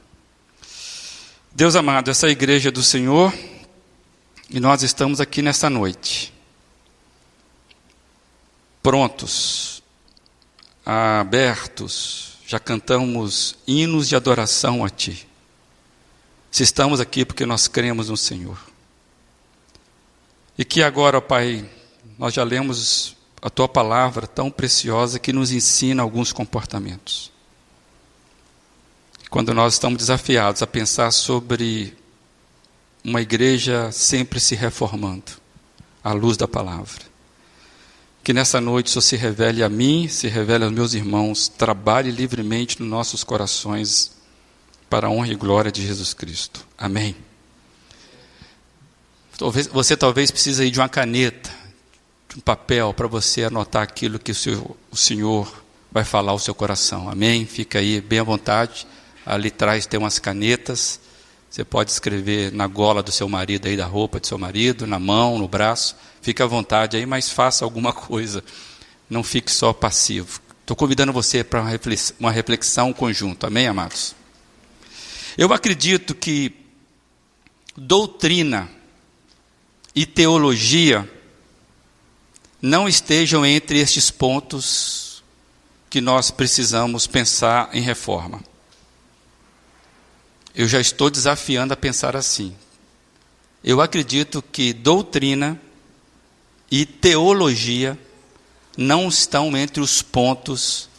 Deus 1.51 1.75
amado, 1.75 2.11
essa 2.11 2.27
é 2.27 2.31
igreja 2.31 2.71
do 2.71 2.83
Senhor 2.83 3.33
e 4.49 4.59
nós 4.59 4.83
estamos 4.83 5.21
aqui 5.21 5.41
nesta 5.41 5.69
noite, 5.69 6.33
prontos, 8.83 9.81
abertos, 10.85 12.37
já 12.45 12.59
cantamos 12.59 13.57
hinos 13.65 14.09
de 14.09 14.15
adoração 14.15 14.83
a 14.83 14.89
Ti. 14.89 15.27
Se 16.55 16.63
estamos 16.63 17.01
aqui 17.01 17.25
porque 17.25 17.45
nós 17.45 17.67
cremos 17.67 18.07
no 18.07 18.15
Senhor. 18.15 18.57
E 20.57 20.63
que 20.63 20.81
agora, 20.81 21.19
Pai, 21.19 21.69
nós 22.17 22.33
já 22.33 22.45
lemos 22.45 23.17
a 23.41 23.49
Tua 23.49 23.67
palavra 23.67 24.25
tão 24.25 24.49
preciosa 24.49 25.19
que 25.19 25.33
nos 25.33 25.51
ensina 25.51 26.01
alguns 26.01 26.31
comportamentos 26.31 27.29
quando 29.29 29.53
nós 29.53 29.73
estamos 29.73 29.97
desafiados 29.97 30.61
a 30.61 30.67
pensar 30.67 31.11
sobre 31.11 31.93
uma 33.03 33.21
igreja 33.21 33.91
sempre 33.91 34.39
se 34.39 34.55
reformando, 34.55 35.33
à 36.01 36.13
luz 36.13 36.37
da 36.37 36.47
palavra. 36.47 37.01
Que 38.23 38.31
nessa 38.31 38.61
noite 38.61 38.87
isso 38.87 39.01
se 39.01 39.17
revele 39.17 39.61
a 39.61 39.67
mim, 39.67 40.07
se 40.07 40.29
revele 40.29 40.63
aos 40.63 40.71
meus 40.73 40.93
irmãos, 40.93 41.49
trabalhe 41.49 42.11
livremente 42.11 42.79
nos 42.79 42.89
nossos 42.89 43.25
corações 43.25 44.14
para 44.89 45.07
a 45.07 45.09
honra 45.09 45.29
e 45.29 45.35
glória 45.35 45.71
de 45.71 45.85
Jesus 45.85 46.13
Cristo. 46.13 46.65
Amém. 46.77 47.15
Você 49.73 49.97
talvez 49.97 50.31
precise 50.31 50.69
de 50.69 50.79
uma 50.79 50.87
caneta, 50.87 51.49
de 52.29 52.37
um 52.37 52.41
papel 52.41 52.93
para 52.93 53.07
você 53.07 53.43
anotar 53.43 53.83
aquilo 53.83 54.17
que 54.17 54.31
o, 54.31 54.35
seu, 54.35 54.77
o 54.89 54.95
Senhor 54.95 55.51
vai 55.91 56.05
falar 56.05 56.31
ao 56.31 56.39
seu 56.39 56.55
coração. 56.55 57.09
Amém? 57.09 57.45
Fica 57.45 57.79
aí 57.79 57.99
bem 57.99 58.19
à 58.19 58.23
vontade. 58.23 58.87
Ali 59.25 59.49
atrás 59.49 59.85
tem 59.85 59.99
umas 59.99 60.19
canetas. 60.19 60.99
Você 61.49 61.63
pode 61.63 61.91
escrever 61.91 62.51
na 62.51 62.67
gola 62.67 63.03
do 63.03 63.11
seu 63.11 63.27
marido 63.27 63.67
aí, 63.67 63.75
da 63.75 63.85
roupa 63.85 64.19
do 64.19 64.27
seu 64.27 64.37
marido, 64.37 64.87
na 64.87 64.99
mão, 64.99 65.37
no 65.37 65.47
braço. 65.47 65.95
Fique 66.21 66.41
à 66.41 66.45
vontade 66.45 66.97
aí, 66.97 67.05
mas 67.05 67.29
faça 67.29 67.65
alguma 67.65 67.91
coisa. 67.93 68.43
Não 69.09 69.23
fique 69.23 69.51
só 69.51 69.73
passivo. 69.73 70.39
Estou 70.61 70.75
convidando 70.75 71.13
você 71.13 71.43
para 71.43 71.61
uma 72.19 72.31
reflexão 72.31 72.91
conjunta. 72.91 73.47
Amém, 73.47 73.67
amados? 73.67 74.15
Eu 75.37 75.53
acredito 75.53 76.15
que 76.15 76.51
doutrina 77.75 78.69
e 79.93 80.05
teologia 80.05 81.09
não 82.61 82.87
estejam 82.87 83.45
entre 83.45 83.79
estes 83.79 84.09
pontos 84.09 85.23
que 85.89 86.01
nós 86.01 86.31
precisamos 86.31 87.07
pensar 87.07 87.69
em 87.73 87.81
reforma 87.81 88.41
eu 90.55 90.67
já 90.69 90.79
estou 90.79 91.09
desafiando 91.09 91.73
a 91.73 91.77
pensar 91.77 92.15
assim. 92.15 92.55
Eu 93.61 93.81
acredito 93.81 94.41
que 94.41 94.71
doutrina 94.71 95.59
e 96.71 96.85
teologia 96.85 97.99
não 98.77 99.09
estão 99.09 99.55
entre 99.57 99.81
os 99.81 100.01
pontos 100.01 100.89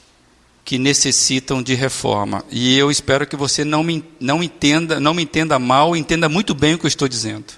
que 0.66 0.80
necessitam 0.80 1.62
de 1.62 1.74
reforma. 1.74 2.44
E 2.50 2.76
eu 2.76 2.90
espero 2.90 3.24
que 3.24 3.36
você 3.36 3.64
não 3.64 3.84
me, 3.84 4.04
não 4.18 4.42
entenda, 4.42 4.98
não 4.98 5.14
me 5.14 5.22
entenda 5.22 5.60
mal, 5.60 5.94
entenda 5.94 6.28
muito 6.28 6.56
bem 6.56 6.74
o 6.74 6.78
que 6.78 6.86
eu 6.86 6.88
estou 6.88 7.06
dizendo. 7.06 7.54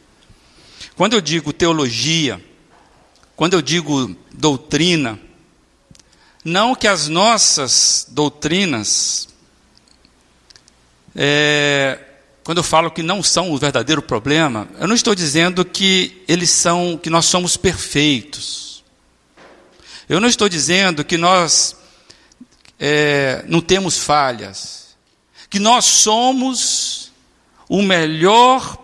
Quando 0.94 1.14
eu 1.14 1.20
digo 1.22 1.50
teologia, 1.50 2.38
quando 3.34 3.54
eu 3.54 3.62
digo 3.62 4.14
doutrina, 4.30 5.18
não 6.44 6.74
que 6.74 6.86
as 6.86 7.08
nossas 7.08 8.06
doutrinas 8.10 9.30
é, 11.16 11.98
quando 12.44 12.58
eu 12.58 12.64
falo 12.64 12.90
que 12.90 13.02
não 13.02 13.22
são 13.22 13.50
o 13.50 13.56
verdadeiro 13.56 14.02
problema, 14.02 14.68
eu 14.78 14.86
não 14.86 14.94
estou 14.94 15.14
dizendo 15.14 15.64
que 15.64 16.22
eles 16.28 16.50
são, 16.50 17.00
que 17.02 17.08
nós 17.08 17.24
somos 17.24 17.56
perfeitos. 17.56 18.84
Eu 20.06 20.20
não 20.20 20.28
estou 20.28 20.46
dizendo 20.46 21.02
que 21.02 21.16
nós 21.16 21.77
é, 22.78 23.44
não 23.48 23.60
temos 23.60 23.98
falhas, 23.98 24.96
que 25.50 25.58
nós 25.58 25.84
somos 25.84 27.12
o 27.68 27.82
melhor 27.82 28.76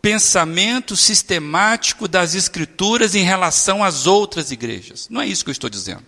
pensamento 0.00 0.96
sistemático 0.96 2.08
das 2.08 2.34
Escrituras 2.34 3.14
em 3.14 3.22
relação 3.22 3.84
às 3.84 4.06
outras 4.06 4.50
igrejas. 4.50 5.08
Não 5.10 5.20
é 5.20 5.26
isso 5.26 5.44
que 5.44 5.50
eu 5.50 5.52
estou 5.52 5.68
dizendo. 5.68 6.04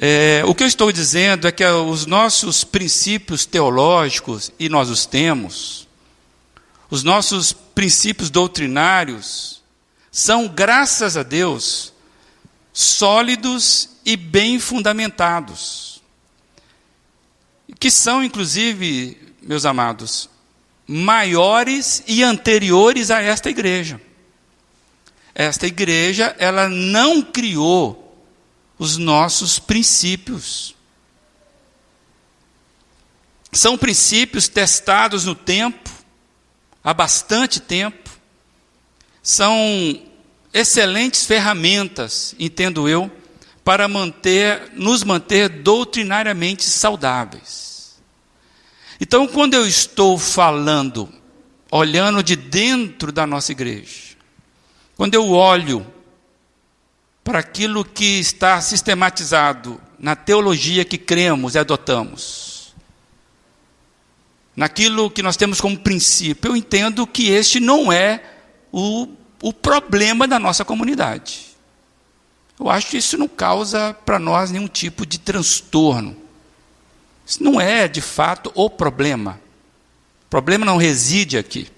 É, 0.00 0.42
o 0.46 0.54
que 0.54 0.62
eu 0.62 0.66
estou 0.66 0.92
dizendo 0.92 1.48
é 1.48 1.52
que 1.52 1.64
os 1.64 2.06
nossos 2.06 2.62
princípios 2.62 3.44
teológicos, 3.44 4.52
e 4.58 4.68
nós 4.68 4.90
os 4.90 5.04
temos, 5.04 5.88
os 6.88 7.02
nossos 7.02 7.52
princípios 7.52 8.30
doutrinários, 8.30 9.60
são, 10.10 10.48
graças 10.48 11.16
a 11.16 11.22
Deus, 11.22 11.92
sólidos 12.72 13.88
e 14.08 14.16
bem 14.16 14.58
fundamentados. 14.58 16.02
Que 17.78 17.90
são, 17.90 18.24
inclusive, 18.24 19.34
meus 19.42 19.66
amados, 19.66 20.30
maiores 20.86 22.02
e 22.06 22.22
anteriores 22.22 23.10
a 23.10 23.20
esta 23.20 23.50
igreja. 23.50 24.00
Esta 25.34 25.66
igreja, 25.66 26.34
ela 26.38 26.70
não 26.70 27.20
criou 27.20 28.26
os 28.78 28.96
nossos 28.96 29.58
princípios. 29.58 30.74
São 33.52 33.76
princípios 33.76 34.48
testados 34.48 35.26
no 35.26 35.34
tempo, 35.34 35.90
há 36.82 36.94
bastante 36.94 37.60
tempo. 37.60 38.08
São 39.22 40.02
excelentes 40.50 41.26
ferramentas, 41.26 42.34
entendo 42.38 42.88
eu, 42.88 43.12
para 43.68 43.86
manter, 43.86 44.72
nos 44.72 45.04
manter 45.04 45.50
doutrinariamente 45.50 46.64
saudáveis. 46.64 48.00
Então, 48.98 49.28
quando 49.28 49.52
eu 49.52 49.68
estou 49.68 50.16
falando, 50.16 51.06
olhando 51.70 52.22
de 52.22 52.34
dentro 52.34 53.12
da 53.12 53.26
nossa 53.26 53.52
igreja, 53.52 54.16
quando 54.96 55.12
eu 55.12 55.32
olho 55.32 55.86
para 57.22 57.40
aquilo 57.40 57.84
que 57.84 58.18
está 58.18 58.58
sistematizado 58.62 59.78
na 59.98 60.16
teologia 60.16 60.82
que 60.82 60.96
cremos 60.96 61.54
e 61.54 61.58
adotamos. 61.58 62.74
Naquilo 64.56 65.10
que 65.10 65.22
nós 65.22 65.36
temos 65.36 65.60
como 65.60 65.78
princípio, 65.78 66.52
eu 66.52 66.56
entendo 66.56 67.06
que 67.06 67.28
este 67.28 67.60
não 67.60 67.92
é 67.92 68.22
o, 68.72 69.08
o 69.42 69.52
problema 69.52 70.26
da 70.26 70.38
nossa 70.38 70.64
comunidade. 70.64 71.47
Eu 72.58 72.68
acho 72.68 72.88
que 72.88 72.96
isso 72.96 73.16
não 73.16 73.28
causa 73.28 73.94
para 74.04 74.18
nós 74.18 74.50
nenhum 74.50 74.66
tipo 74.66 75.06
de 75.06 75.18
transtorno. 75.18 76.16
Isso 77.24 77.42
não 77.42 77.60
é, 77.60 77.86
de 77.86 78.00
fato, 78.00 78.50
o 78.54 78.68
problema. 78.68 79.40
O 80.26 80.30
problema 80.30 80.66
não 80.66 80.76
reside 80.76 81.38
aqui. 81.38 81.68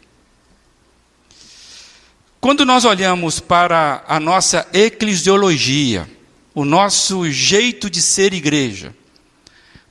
Quando 2.40 2.64
nós 2.64 2.86
olhamos 2.86 3.38
para 3.38 4.02
a 4.08 4.18
nossa 4.18 4.66
eclesiologia, 4.72 6.08
o 6.54 6.64
nosso 6.64 7.30
jeito 7.30 7.90
de 7.90 8.00
ser 8.00 8.32
igreja, 8.32 8.96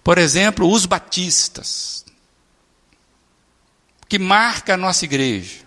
por 0.04 0.18
exemplo, 0.18 0.68
os 0.68 0.88
batistas, 0.88 2.04
que 4.08 4.18
marca 4.18 4.74
a 4.74 4.78
nossa 4.78 5.06
igreja. 5.06 5.60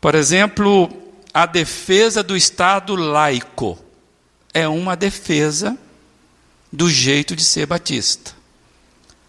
Por 0.00 0.16
exemplo, 0.16 1.05
a 1.36 1.44
defesa 1.44 2.22
do 2.22 2.34
Estado 2.34 2.96
laico 2.96 3.78
é 4.54 4.66
uma 4.66 4.96
defesa 4.96 5.76
do 6.72 6.88
jeito 6.88 7.36
de 7.36 7.44
ser 7.44 7.66
batista. 7.66 8.34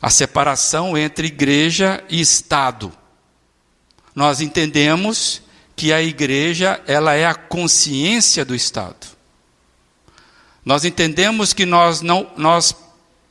A 0.02 0.10
separação 0.10 0.98
entre 0.98 1.28
igreja 1.28 2.02
e 2.10 2.22
Estado 2.22 2.94
nós 4.16 4.40
entendemos 4.40 5.42
que 5.76 5.92
a 5.92 6.02
igreja 6.02 6.82
ela 6.88 7.14
é 7.14 7.26
a 7.26 7.36
consciência 7.36 8.46
do 8.46 8.56
Estado. 8.56 9.06
Nós 10.64 10.86
entendemos 10.86 11.52
que 11.52 11.66
nós 11.66 12.00
não 12.00 12.32
nós 12.38 12.74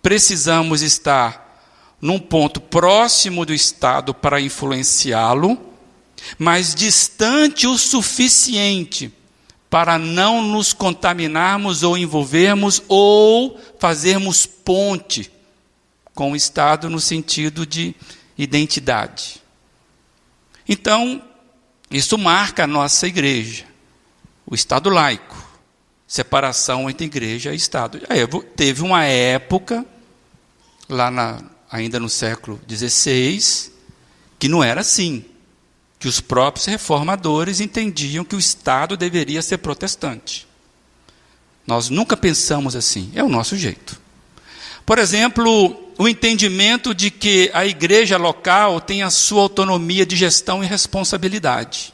precisamos 0.03 0.83
estar 0.83 1.63
num 1.99 2.19
ponto 2.19 2.61
próximo 2.61 3.47
do 3.47 3.55
Estado 3.55 4.13
para 4.13 4.39
influenciá-lo, 4.39 5.76
mas 6.39 6.75
distante 6.75 7.67
o 7.67 7.77
suficiente 7.77 9.13
para 9.69 9.99
não 9.99 10.43
nos 10.43 10.73
contaminarmos 10.73 11.83
ou 11.83 11.99
envolvermos 11.99 12.83
ou 12.89 13.61
fazermos 13.79 14.47
ponte 14.47 15.31
com 16.15 16.33
o 16.33 16.37
Estado 16.37 16.89
no 16.89 17.01
sentido 17.01 17.67
de 17.67 17.95
identidade. 18.39 19.43
Então, 20.69 21.23
isso 21.91 22.17
marca 22.17 22.65
a 22.65 22.67
nossa 22.67 23.07
igreja, 23.07 23.65
o 24.47 24.55
Estado 24.55 24.89
laico, 24.89 25.37
separação 26.07 26.89
entre 26.89 27.07
igreja 27.07 27.53
e 27.53 27.57
Estado. 27.57 28.01
Teve 28.57 28.83
uma 28.83 29.05
época, 29.05 29.85
lá 30.89 31.11
na, 31.11 31.43
ainda 31.71 32.01
no 32.01 32.09
século 32.09 32.61
XVI, 32.69 33.73
que 34.39 34.49
não 34.49 34.63
era 34.63 34.81
assim. 34.81 35.25
Que 35.99 36.09
os 36.09 36.21
próprios 36.21 36.67
reformadores 36.67 37.61
entendiam 37.61 38.25
que 38.25 38.37
o 38.37 38.39
Estado 38.39 38.97
deveria 38.97 39.43
ser 39.43 39.59
protestante. 39.59 40.47
Nós 41.67 41.89
nunca 41.89 42.17
pensamos 42.17 42.77
assim, 42.77 43.11
é 43.15 43.25
o 43.25 43.29
nosso 43.29 43.57
jeito. 43.57 44.01
Por 44.85 44.99
exemplo, 44.99 45.93
o 45.99 46.09
entendimento 46.09 46.95
de 46.95 47.11
que 47.11 47.51
a 47.53 47.67
igreja 47.67 48.17
local 48.17 48.81
tem 48.81 49.03
a 49.03 49.11
sua 49.11 49.43
autonomia 49.43 50.07
de 50.07 50.15
gestão 50.15 50.63
e 50.63 50.67
responsabilidade. 50.67 51.93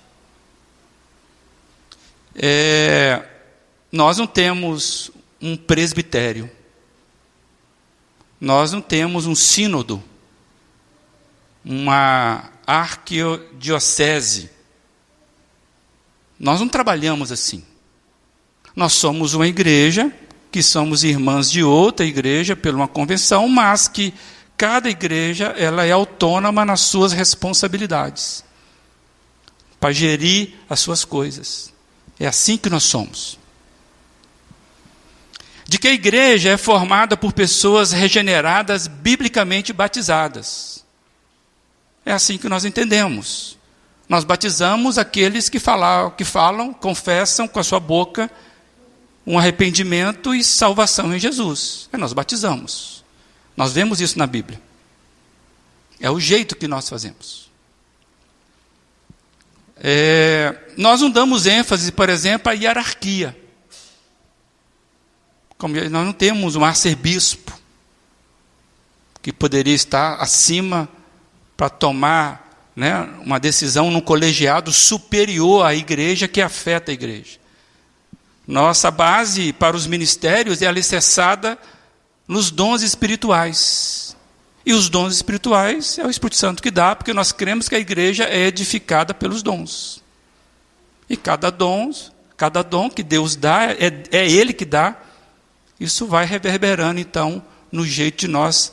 É, 2.35 3.23
nós 3.91 4.19
não 4.19 4.27
temos 4.27 5.11
um 5.41 5.57
presbitério, 5.57 6.51
nós 8.41 8.73
não 8.73 8.81
temos 8.81 9.27
um 9.27 9.35
sínodo, 9.35 10.03
uma 11.65 12.52
arquidiocese. 12.67 14.51
Nós 16.39 16.61
não 16.61 16.69
trabalhamos 16.69 17.31
assim. 17.31 17.65
Nós 18.75 18.95
somos 18.95 19.35
uma 19.35 19.47
igreja, 19.47 20.13
que 20.51 20.63
somos 20.63 21.05
irmãs 21.05 21.51
de 21.51 21.63
outra 21.63 22.05
igreja 22.05 22.57
por 22.57 22.75
uma 22.75 22.89
convenção, 22.89 23.49
mas 23.49 23.89
que 23.89 24.13
cada 24.57 24.89
igreja 24.89 25.47
ela 25.57 25.85
é 25.85 25.93
autônoma 25.93 26.65
nas 26.65 26.81
suas 26.81 27.13
responsabilidades 27.13 28.45
para 29.81 29.93
gerir 29.93 30.55
as 30.71 30.79
suas 30.79 31.05
coisas. 31.05 31.73
É 32.19 32.27
assim 32.27 32.57
que 32.57 32.71
nós 32.71 32.85
somos. 32.85 33.37
De 35.67 35.79
que 35.79 35.89
a 35.89 35.93
igreja 35.93 36.51
é 36.51 36.57
formada 36.57 37.17
por 37.17 37.33
pessoas 37.33 37.91
regeneradas, 37.91 38.87
biblicamente 38.87 39.73
batizadas. 39.73 40.82
É 42.05 42.13
assim 42.13 42.37
que 42.37 42.49
nós 42.49 42.65
entendemos. 42.65 43.59
Nós 44.09 44.25
batizamos 44.25 44.99
aqueles 44.99 45.49
que 45.49 45.59
falam, 45.59 46.11
que 46.11 46.25
falam, 46.25 46.73
confessam 46.73 47.49
com 47.49 47.59
a 47.59 47.65
sua 47.65 47.81
boca 47.81 48.31
um 49.27 49.39
arrependimento 49.39 50.35
e 50.35 50.43
salvação 50.43 51.15
em 51.15 51.19
Jesus. 51.19 51.89
E 51.93 51.97
nós 51.97 52.13
batizamos. 52.13 53.05
Nós 53.57 53.73
vemos 53.73 54.01
isso 54.01 54.19
na 54.19 54.27
Bíblia. 54.27 54.61
É 56.01 56.11
o 56.11 56.19
jeito 56.19 56.57
que 56.57 56.67
nós 56.67 56.89
fazemos. 56.89 57.51
É, 59.77 60.57
nós 60.77 61.01
não 61.01 61.11
damos 61.11 61.47
ênfase, 61.47 61.93
por 61.93 62.09
exemplo, 62.09 62.51
à 62.51 62.53
hierarquia. 62.53 63.37
Como 65.57 65.75
nós 65.75 65.91
não 66.05 66.13
temos 66.13 66.57
um 66.57 66.65
arcebispo 66.65 67.53
que 69.21 69.33
poderia 69.33 69.75
estar 69.75 70.21
acima 70.21 70.89
para 71.63 71.71
tomar 71.71 72.73
né, 72.75 73.09
uma 73.25 73.39
decisão 73.39 73.89
num 73.89 74.01
colegiado 74.01 74.73
superior 74.73 75.65
à 75.65 75.77
igreja 75.77 76.27
que 76.27 76.43
afeta 76.43 76.91
a 76.91 76.93
igreja. 76.93 77.39
Nossa 78.45 78.91
base 78.91 79.53
para 79.53 79.77
os 79.77 79.87
ministérios 79.87 80.61
é 80.61 80.67
alicerçada 80.67 81.57
nos 82.27 82.51
dons 82.51 82.83
espirituais. 82.83 84.17
E 84.67 84.73
os 84.73 84.89
dons 84.89 85.15
espirituais 85.15 86.01
é 86.01 86.05
o 86.05 86.11
Espírito 86.11 86.35
Santo 86.35 86.61
que 86.61 86.69
dá, 86.69 86.97
porque 86.97 87.13
nós 87.13 87.31
cremos 87.31 87.69
que 87.69 87.77
a 87.77 87.79
igreja 87.79 88.25
é 88.25 88.49
edificada 88.49 89.15
pelos 89.15 89.41
dons. 89.41 90.03
E 91.09 91.17
cada 91.17 91.49
dom, 91.49 91.93
cada 92.37 92.63
dom 92.63 92.91
que 92.91 93.05
Deus 93.05 93.37
dá, 93.37 93.67
é, 93.71 94.03
é 94.11 94.29
Ele 94.29 94.53
que 94.53 94.65
dá, 94.65 94.97
isso 95.79 96.09
vai 96.09 96.27
reverberando 96.27 96.99
então 96.99 97.41
no 97.71 97.87
jeito 97.87 98.23
de 98.23 98.27
nós 98.27 98.73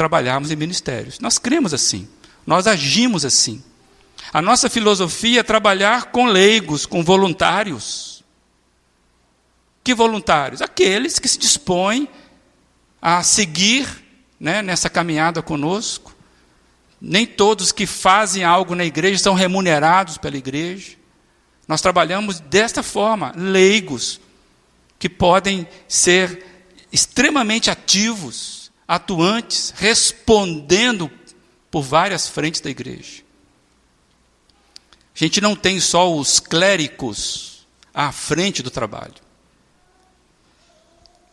trabalharmos 0.00 0.50
em 0.50 0.56
ministérios. 0.56 1.20
Nós 1.20 1.36
cremos 1.36 1.74
assim, 1.74 2.08
nós 2.46 2.66
agimos 2.66 3.22
assim. 3.22 3.62
A 4.32 4.40
nossa 4.40 4.70
filosofia 4.70 5.40
é 5.40 5.42
trabalhar 5.42 6.06
com 6.06 6.24
leigos, 6.24 6.86
com 6.86 7.04
voluntários. 7.04 8.24
Que 9.84 9.94
voluntários? 9.94 10.62
Aqueles 10.62 11.18
que 11.18 11.28
se 11.28 11.38
dispõem 11.38 12.08
a 13.02 13.22
seguir 13.22 13.86
né, 14.40 14.62
nessa 14.62 14.88
caminhada 14.88 15.42
conosco. 15.42 16.16
Nem 16.98 17.26
todos 17.26 17.70
que 17.70 17.84
fazem 17.84 18.42
algo 18.42 18.74
na 18.74 18.86
igreja 18.86 19.18
são 19.18 19.34
remunerados 19.34 20.16
pela 20.16 20.38
igreja. 20.38 20.96
Nós 21.68 21.82
trabalhamos 21.82 22.40
desta 22.40 22.82
forma, 22.82 23.34
leigos, 23.36 24.18
que 24.98 25.10
podem 25.10 25.68
ser 25.86 26.42
extremamente 26.90 27.70
ativos, 27.70 28.59
atuantes, 28.90 29.72
respondendo 29.76 31.08
por 31.70 31.80
várias 31.80 32.26
frentes 32.26 32.60
da 32.60 32.68
igreja. 32.68 33.22
A 35.14 35.18
gente 35.18 35.40
não 35.40 35.54
tem 35.54 35.78
só 35.78 36.12
os 36.12 36.40
clérigos 36.40 37.64
à 37.94 38.10
frente 38.10 38.64
do 38.64 38.70
trabalho. 38.70 39.14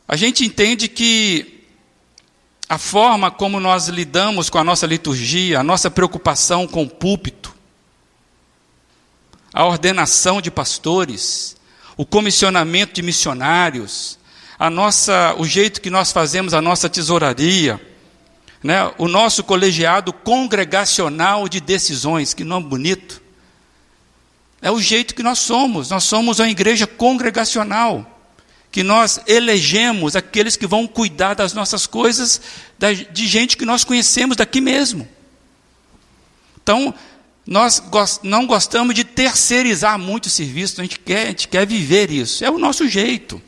A 0.07 0.15
gente 0.15 0.45
entende 0.45 0.87
que 0.87 1.65
a 2.69 2.77
forma 2.77 3.31
como 3.31 3.59
nós 3.59 3.87
lidamos 3.87 4.51
com 4.51 4.59
a 4.59 4.63
nossa 4.63 4.85
liturgia, 4.85 5.59
a 5.59 5.63
nossa 5.63 5.89
preocupação 5.89 6.67
com 6.67 6.83
o 6.83 6.89
púlpito, 6.89 7.55
a 9.51 9.65
ordenação 9.65 10.39
de 10.39 10.51
pastores, 10.51 11.57
o 11.97 12.05
comissionamento 12.05 12.93
de 12.93 13.01
missionários, 13.01 14.19
a 14.59 14.69
nossa, 14.69 15.35
o 15.37 15.45
jeito 15.45 15.81
que 15.81 15.89
nós 15.89 16.11
fazemos 16.11 16.53
a 16.53 16.61
nossa 16.61 16.89
tesouraria, 16.89 17.79
né, 18.63 18.91
o 18.97 19.07
nosso 19.07 19.43
colegiado 19.43 20.11
congregacional 20.11 21.47
de 21.47 21.61
decisões, 21.61 22.33
que 22.33 22.43
nome 22.43 22.67
bonito. 22.67 23.21
É 24.61 24.71
o 24.71 24.81
jeito 24.81 25.13
que 25.13 25.21
nós 25.21 25.39
somos, 25.39 25.89
nós 25.91 26.03
somos 26.03 26.39
uma 26.39 26.49
igreja 26.49 26.87
congregacional 26.87 28.13
que 28.71 28.83
nós 28.83 29.19
elegemos 29.25 30.15
aqueles 30.15 30.55
que 30.55 30.67
vão 30.67 30.85
cuidar 30.85 31.33
das 31.33 31.53
nossas 31.53 31.87
coisas, 31.87 32.41
de 33.11 33.27
gente 33.27 33.57
que 33.57 33.65
nós 33.65 33.83
conhecemos 33.83 34.35
daqui 34.35 34.59
mesmo. 34.59 35.07
Então, 36.61 36.93
nós 37.45 37.81
não 38.23 38.45
gostamos 38.45 38.93
de 38.93 39.03
terceirizar 39.03 39.97
muito 39.97 40.25
o 40.25 40.29
serviço, 40.29 40.81
a 40.81 40.83
gente 40.83 40.99
quer, 40.99 41.23
a 41.23 41.29
gente 41.29 41.47
quer 41.47 41.65
viver 41.65 42.11
isso, 42.11 42.43
é 42.43 42.51
o 42.51 42.59
nosso 42.59 42.87
jeito. 42.87 43.41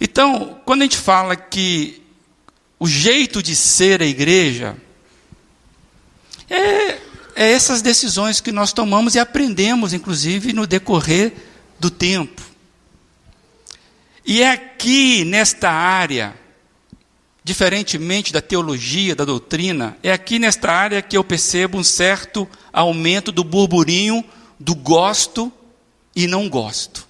Então, 0.00 0.60
quando 0.64 0.82
a 0.82 0.84
gente 0.84 0.96
fala 0.96 1.36
que 1.36 2.02
o 2.78 2.86
jeito 2.86 3.42
de 3.42 3.54
ser 3.54 4.02
a 4.02 4.06
igreja 4.06 4.76
é, 6.50 7.00
é 7.36 7.52
essas 7.52 7.80
decisões 7.80 8.40
que 8.40 8.52
nós 8.52 8.72
tomamos 8.72 9.14
e 9.14 9.18
aprendemos, 9.18 9.92
inclusive, 9.92 10.52
no 10.52 10.66
decorrer 10.66 11.32
do 11.78 11.90
tempo. 11.90 12.42
E 14.26 14.42
é 14.42 14.50
aqui, 14.50 15.24
nesta 15.24 15.70
área, 15.70 16.34
diferentemente 17.42 18.32
da 18.32 18.40
teologia, 18.40 19.14
da 19.14 19.24
doutrina, 19.24 19.96
é 20.02 20.12
aqui 20.12 20.38
nesta 20.38 20.72
área 20.72 21.02
que 21.02 21.16
eu 21.16 21.22
percebo 21.22 21.76
um 21.76 21.84
certo 21.84 22.48
aumento 22.72 23.30
do 23.30 23.44
burburinho 23.44 24.24
do 24.58 24.74
gosto 24.74 25.52
e 26.16 26.26
não 26.26 26.48
gosto. 26.48 27.03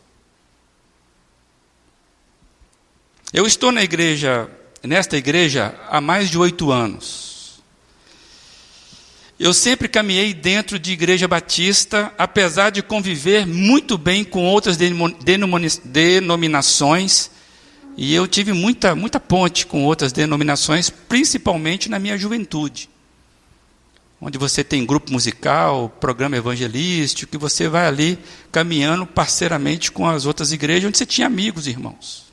Eu 3.34 3.46
estou 3.48 3.72
na 3.72 3.82
igreja, 3.82 4.48
nesta 4.80 5.16
igreja, 5.16 5.74
há 5.90 6.00
mais 6.00 6.30
de 6.30 6.38
oito 6.38 6.70
anos. 6.70 7.60
Eu 9.40 9.52
sempre 9.52 9.88
caminhei 9.88 10.32
dentro 10.32 10.78
de 10.78 10.92
igreja 10.92 11.26
batista, 11.26 12.14
apesar 12.16 12.70
de 12.70 12.80
conviver 12.80 13.44
muito 13.44 13.98
bem 13.98 14.22
com 14.22 14.44
outras 14.44 14.76
denominações, 14.76 17.28
e 17.96 18.14
eu 18.14 18.28
tive 18.28 18.52
muita, 18.52 18.94
muita 18.94 19.18
ponte 19.18 19.66
com 19.66 19.82
outras 19.82 20.12
denominações, 20.12 20.88
principalmente 20.88 21.88
na 21.88 21.98
minha 21.98 22.16
juventude. 22.16 22.88
Onde 24.20 24.38
você 24.38 24.62
tem 24.62 24.86
grupo 24.86 25.10
musical, 25.10 25.88
programa 25.88 26.36
evangelístico, 26.36 27.32
que 27.32 27.38
você 27.38 27.66
vai 27.66 27.88
ali 27.88 28.16
caminhando 28.52 29.04
parceiramente 29.04 29.90
com 29.90 30.06
as 30.06 30.24
outras 30.24 30.52
igrejas, 30.52 30.86
onde 30.86 30.98
você 30.98 31.04
tinha 31.04 31.26
amigos, 31.26 31.66
irmãos. 31.66 32.23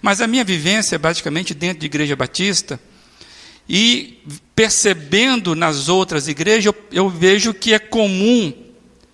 Mas 0.00 0.20
a 0.20 0.26
minha 0.26 0.44
vivência, 0.44 0.98
basicamente, 0.98 1.54
dentro 1.54 1.80
de 1.80 1.86
igreja 1.86 2.16
batista, 2.16 2.80
e 3.68 4.18
percebendo 4.54 5.54
nas 5.54 5.88
outras 5.88 6.28
igrejas, 6.28 6.66
eu, 6.66 6.74
eu 6.92 7.08
vejo 7.08 7.54
que 7.54 7.72
é 7.72 7.78
comum 7.78 8.52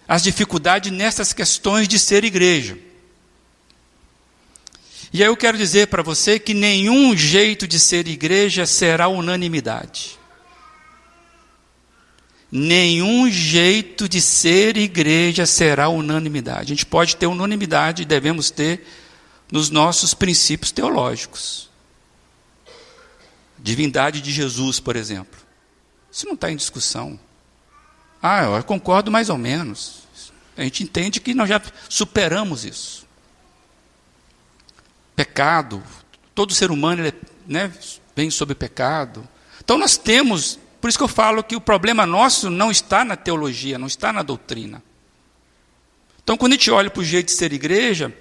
as 0.09 0.23
dificuldades 0.23 0.91
nessas 0.91 1.33
questões 1.33 1.87
de 1.87 1.99
ser 1.99 2.25
igreja. 2.25 2.79
E 5.13 5.23
aí 5.23 5.29
eu 5.29 5.37
quero 5.37 5.57
dizer 5.57 5.89
para 5.89 6.03
você 6.03 6.39
que 6.39 6.55
nenhum 6.55 7.17
jeito 7.17 7.67
de 7.67 7.79
ser 7.79 8.07
igreja 8.09 8.67
será 8.67 9.09
unanimidade. 9.09 10.19
Nenhum 12.51 13.31
jeito 13.31 14.09
de 14.09 14.21
ser 14.21 14.77
igreja 14.77 15.47
será 15.47 15.89
unanimidade. 15.89 16.73
A 16.73 16.77
gente 16.77 16.87
pode 16.87 17.17
ter 17.17 17.27
unanimidade, 17.27 18.05
devemos 18.05 18.51
ter, 18.51 18.87
nos 19.51 19.71
nossos 19.71 20.15
princípios 20.15 20.73
teológicos. 20.73 21.71
divindade 23.59 24.21
de 24.21 24.31
Jesus, 24.31 24.79
por 24.79 24.95
exemplo. 24.95 25.41
Isso 26.11 26.27
não 26.27 26.35
está 26.35 26.51
em 26.51 26.57
discussão. 26.57 27.19
Ah, 28.23 28.45
eu 28.45 28.65
concordo 28.65 29.11
mais 29.11 29.29
ou 29.29 29.37
menos. 29.37 30.03
A 30.57 30.63
gente 30.63 30.83
entende 30.83 31.21
que 31.21 31.35
nós 31.35 31.49
já 31.49 31.61
superamos 31.89 32.65
isso. 32.65 33.07
Pecado, 35.15 35.83
todo 36.35 36.55
ser 36.55 36.71
humano 36.71 37.03
ele, 37.03 37.15
né, 37.47 37.73
vem 38.15 38.31
sob 38.31 38.55
pecado. 38.55 39.27
Então 39.63 39.77
nós 39.77 39.97
temos, 39.97 40.59
por 40.81 40.89
isso 40.89 40.99
que 40.99 41.05
eu 41.05 41.09
falo 41.09 41.43
que 41.43 41.57
o 41.57 41.61
problema 41.61 42.07
nosso 42.07 42.49
não 42.49 42.71
está 42.71 43.05
na 43.05 43.17
teologia, 43.17 43.79
não 43.79 43.87
está 43.87 44.13
na 44.13 44.23
doutrina. 44.23 44.83
Então 46.23 46.37
quando 46.37 46.53
a 46.53 46.57
gente 46.57 46.71
olha 46.71 46.91
para 46.91 47.01
o 47.01 47.05
jeito 47.05 47.27
de 47.27 47.33
ser 47.33 47.53
igreja, 47.53 48.17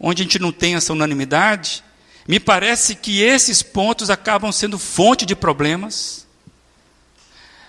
onde 0.00 0.22
a 0.22 0.24
gente 0.24 0.38
não 0.38 0.50
tem 0.50 0.74
essa 0.74 0.94
unanimidade, 0.94 1.84
me 2.26 2.40
parece 2.40 2.94
que 2.94 3.20
esses 3.20 3.62
pontos 3.62 4.08
acabam 4.08 4.50
sendo 4.50 4.78
fonte 4.78 5.26
de 5.26 5.36
problemas. 5.36 6.26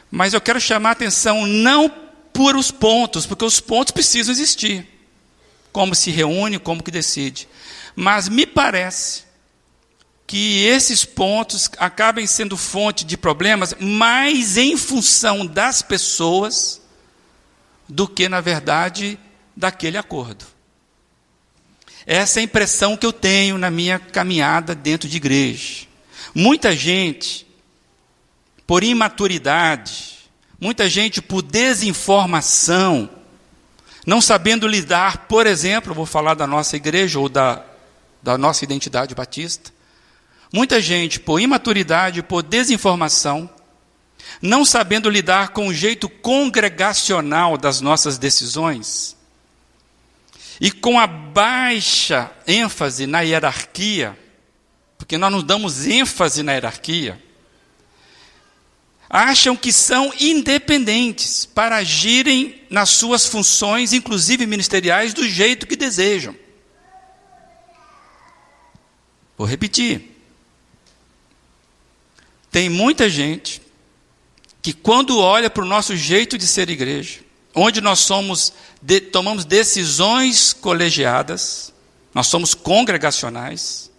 Mas 0.09 0.33
eu 0.33 0.39
quero 0.39 0.59
chamar 0.59 0.89
a 0.89 0.93
atenção 0.93 1.45
não 1.45 1.89
por 2.33 2.55
os 2.55 2.71
pontos, 2.71 3.25
porque 3.25 3.43
os 3.43 3.59
pontos 3.59 3.91
precisam 3.91 4.31
existir. 4.31 4.87
Como 5.71 5.93
se 5.93 6.11
reúne, 6.11 6.59
como 6.59 6.83
que 6.83 6.91
decide. 6.91 7.47
Mas 7.95 8.29
me 8.29 8.45
parece 8.45 9.23
que 10.27 10.63
esses 10.65 11.03
pontos 11.03 11.69
acabem 11.77 12.25
sendo 12.25 12.55
fonte 12.55 13.03
de 13.03 13.17
problemas 13.17 13.75
mais 13.79 14.55
em 14.55 14.77
função 14.77 15.45
das 15.45 15.81
pessoas 15.81 16.81
do 17.87 18.07
que, 18.07 18.29
na 18.29 18.39
verdade, 18.39 19.19
daquele 19.55 19.97
acordo. 19.97 20.50
Essa 22.05 22.39
é 22.39 22.41
a 22.41 22.43
impressão 22.43 22.97
que 22.97 23.05
eu 23.05 23.13
tenho 23.13 23.57
na 23.57 23.69
minha 23.69 23.99
caminhada 23.99 24.73
dentro 24.73 25.07
de 25.07 25.17
igreja. 25.17 25.87
Muita 26.33 26.75
gente, 26.75 27.45
por 28.65 28.83
imaturidade, 28.83 30.29
muita 30.59 30.89
gente 30.89 31.21
por 31.21 31.41
desinformação, 31.41 33.09
não 34.05 34.21
sabendo 34.21 34.67
lidar, 34.67 35.27
por 35.27 35.45
exemplo, 35.45 35.93
vou 35.93 36.05
falar 36.05 36.33
da 36.33 36.47
nossa 36.47 36.75
igreja 36.75 37.19
ou 37.19 37.29
da, 37.29 37.63
da 38.21 38.37
nossa 38.37 38.63
identidade 38.63 39.13
batista, 39.13 39.71
Muita 40.53 40.81
gente, 40.81 41.17
por 41.17 41.39
imaturidade, 41.39 42.21
por 42.21 42.43
desinformação, 42.43 43.49
não 44.41 44.65
sabendo 44.65 45.09
lidar 45.09 45.49
com 45.49 45.67
o 45.67 45.73
jeito 45.73 46.09
congregacional 46.09 47.57
das 47.57 47.79
nossas 47.79 48.17
decisões, 48.17 49.15
e 50.61 50.69
com 50.69 50.99
a 50.99 51.07
baixa 51.07 52.31
ênfase 52.45 53.07
na 53.07 53.21
hierarquia, 53.21 54.15
porque 54.95 55.17
nós 55.17 55.31
não 55.31 55.41
damos 55.41 55.87
ênfase 55.87 56.43
na 56.43 56.51
hierarquia, 56.53 57.19
acham 59.09 59.57
que 59.57 59.73
são 59.73 60.13
independentes 60.19 61.47
para 61.47 61.77
agirem 61.77 62.61
nas 62.69 62.89
suas 62.91 63.25
funções, 63.25 63.91
inclusive 63.91 64.45
ministeriais, 64.45 65.15
do 65.15 65.27
jeito 65.27 65.65
que 65.65 65.75
desejam. 65.75 66.35
Vou 69.35 69.47
repetir. 69.47 70.15
Tem 72.51 72.69
muita 72.69 73.09
gente 73.09 73.59
que, 74.61 74.73
quando 74.73 75.17
olha 75.17 75.49
para 75.49 75.63
o 75.63 75.67
nosso 75.67 75.95
jeito 75.95 76.37
de 76.37 76.45
ser 76.45 76.69
igreja, 76.69 77.30
onde 77.53 77.81
nós 77.81 77.99
somos, 77.99 78.53
de, 78.81 78.99
tomamos 79.01 79.45
decisões 79.45 80.53
colegiadas, 80.53 81.73
nós 82.13 82.27
somos 82.27 82.53
congregacionais, 82.53 83.91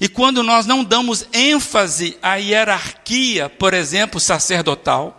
e 0.00 0.08
quando 0.08 0.42
nós 0.42 0.66
não 0.66 0.82
damos 0.82 1.26
ênfase 1.32 2.16
à 2.22 2.36
hierarquia, 2.36 3.48
por 3.48 3.74
exemplo, 3.74 4.18
sacerdotal, 4.18 5.18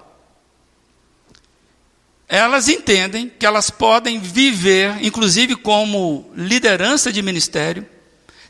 elas 2.28 2.68
entendem 2.68 3.30
que 3.30 3.46
elas 3.46 3.70
podem 3.70 4.20
viver, 4.20 4.98
inclusive 5.04 5.56
como 5.56 6.30
liderança 6.36 7.14
de 7.14 7.22
ministério, 7.22 7.88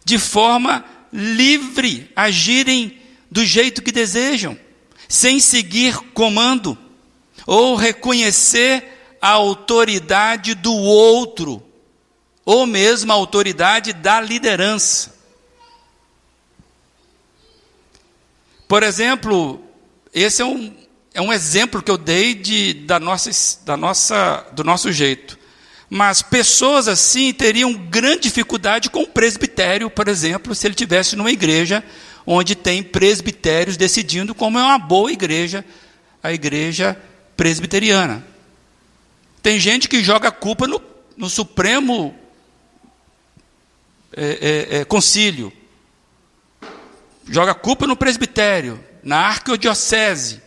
de 0.05 0.17
forma 0.17 0.85
livre, 1.11 2.09
agirem 2.15 2.97
do 3.29 3.45
jeito 3.45 3.81
que 3.81 3.91
desejam, 3.91 4.57
sem 5.07 5.39
seguir 5.39 5.97
comando 6.13 6.77
ou 7.45 7.75
reconhecer 7.75 9.17
a 9.21 9.29
autoridade 9.29 10.53
do 10.53 10.73
outro, 10.73 11.63
ou 12.45 12.65
mesmo 12.65 13.11
a 13.11 13.15
autoridade 13.15 13.93
da 13.93 14.19
liderança. 14.19 15.13
Por 18.67 18.83
exemplo, 18.83 19.63
esse 20.13 20.41
é 20.41 20.45
um, 20.45 20.73
é 21.13 21.21
um 21.21 21.31
exemplo 21.31 21.81
que 21.81 21.91
eu 21.91 21.97
dei 21.97 22.33
de, 22.33 22.73
da 22.73 22.99
nossa, 22.99 23.29
da 23.63 23.77
nossa, 23.77 24.47
do 24.51 24.63
nosso 24.63 24.91
jeito. 24.91 25.39
Mas 25.89 26.21
pessoas 26.23 26.87
assim 26.87 27.31
teriam 27.31 27.73
grande 27.73 28.23
dificuldade 28.23 28.89
com 28.89 29.03
o 29.03 29.07
presbitério, 29.07 29.89
por 29.89 30.07
exemplo, 30.07 30.55
se 30.55 30.65
ele 30.65 30.73
tivesse 30.73 31.15
numa 31.15 31.31
igreja 31.31 31.83
onde 32.25 32.55
tem 32.55 32.81
presbitérios 32.81 33.77
decidindo 33.77 34.33
como 34.33 34.57
é 34.57 34.63
uma 34.63 34.79
boa 34.79 35.11
igreja, 35.11 35.63
a 36.21 36.33
igreja 36.33 36.99
presbiteriana. 37.35 38.25
Tem 39.41 39.59
gente 39.59 39.89
que 39.89 40.03
joga 40.03 40.29
a 40.29 40.31
culpa 40.31 40.67
no, 40.67 40.81
no 41.17 41.29
Supremo 41.29 42.15
é, 44.15 44.69
é, 44.71 44.79
é, 44.79 44.85
Concílio, 44.85 45.51
joga 47.27 47.51
a 47.51 47.55
culpa 47.55 47.87
no 47.87 47.95
presbitério, 47.95 48.83
na 49.03 49.17
arquidiocese, 49.17 50.41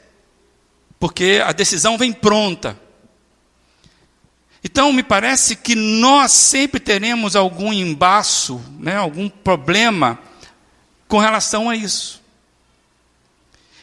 porque 0.99 1.43
a 1.45 1.53
decisão 1.53 1.99
vem 1.99 2.13
pronta. 2.13 2.81
Então, 4.65 4.93
me 4.93 5.03
parece 5.03 5.57
que 5.57 5.75
nós 5.75 6.33
sempre 6.33 6.81
teremos 6.81 7.37
algum 7.37 7.73
embaço, 7.73 8.61
né, 8.79 8.97
algum 8.97 9.29
problema 9.29 10.19
com 11.07 11.19
relação 11.19 11.69
a 11.69 11.77
isso. 11.77 12.23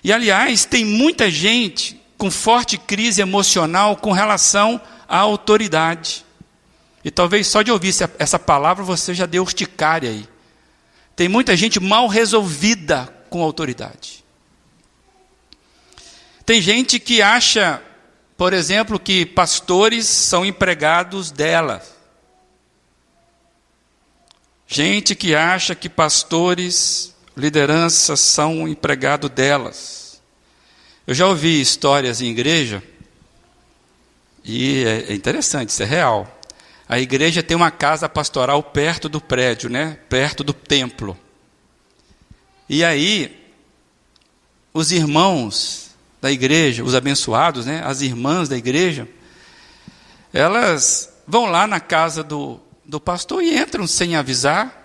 E, 0.03 0.11
aliás, 0.11 0.65
tem 0.65 0.83
muita 0.83 1.31
gente 1.31 2.02
com 2.23 2.31
forte 2.31 2.77
crise 2.77 3.21
emocional 3.21 3.97
com 3.97 4.13
relação 4.13 4.79
à 5.09 5.17
autoridade. 5.17 6.25
E 7.03 7.11
talvez 7.11 7.47
só 7.47 7.61
de 7.61 7.69
ouvir 7.69 7.93
essa 8.17 8.39
palavra 8.39 8.81
você 8.81 9.13
já 9.13 9.25
deu 9.25 9.43
urticária 9.43 10.09
aí. 10.09 10.25
Tem 11.17 11.27
muita 11.27 11.53
gente 11.57 11.81
mal 11.81 12.07
resolvida 12.07 13.13
com 13.29 13.43
autoridade. 13.43 14.23
Tem 16.45 16.61
gente 16.61 16.97
que 16.97 17.21
acha, 17.21 17.81
por 18.37 18.53
exemplo, 18.53 18.97
que 18.97 19.25
pastores 19.25 20.07
são 20.07 20.45
empregados 20.45 21.29
dela. 21.29 21.83
Gente 24.65 25.13
que 25.13 25.35
acha 25.35 25.75
que 25.75 25.89
pastores 25.89 27.13
lideranças 27.35 28.21
são 28.21 28.65
empregado 28.65 29.27
delas. 29.27 30.02
Eu 31.05 31.13
já 31.13 31.27
ouvi 31.27 31.59
histórias 31.59 32.21
em 32.21 32.27
igreja, 32.27 32.81
e 34.43 34.83
é, 34.85 35.11
é 35.11 35.13
interessante, 35.13 35.69
isso 35.69 35.83
é 35.83 35.85
real. 35.85 36.39
A 36.87 36.99
igreja 36.99 37.41
tem 37.41 37.55
uma 37.55 37.71
casa 37.71 38.07
pastoral 38.09 38.61
perto 38.61 39.07
do 39.07 39.21
prédio, 39.21 39.69
né? 39.69 39.97
perto 40.09 40.43
do 40.43 40.53
templo. 40.53 41.17
E 42.69 42.83
aí, 42.83 43.51
os 44.73 44.91
irmãos 44.91 45.91
da 46.21 46.31
igreja, 46.31 46.83
os 46.83 46.95
abençoados, 46.95 47.65
né? 47.65 47.81
as 47.85 48.01
irmãs 48.01 48.47
da 48.47 48.57
igreja, 48.57 49.07
elas 50.31 51.11
vão 51.27 51.45
lá 51.45 51.67
na 51.67 51.79
casa 51.79 52.23
do, 52.23 52.59
do 52.85 52.99
pastor 52.99 53.43
e 53.43 53.57
entram 53.57 53.87
sem 53.87 54.15
avisar, 54.15 54.81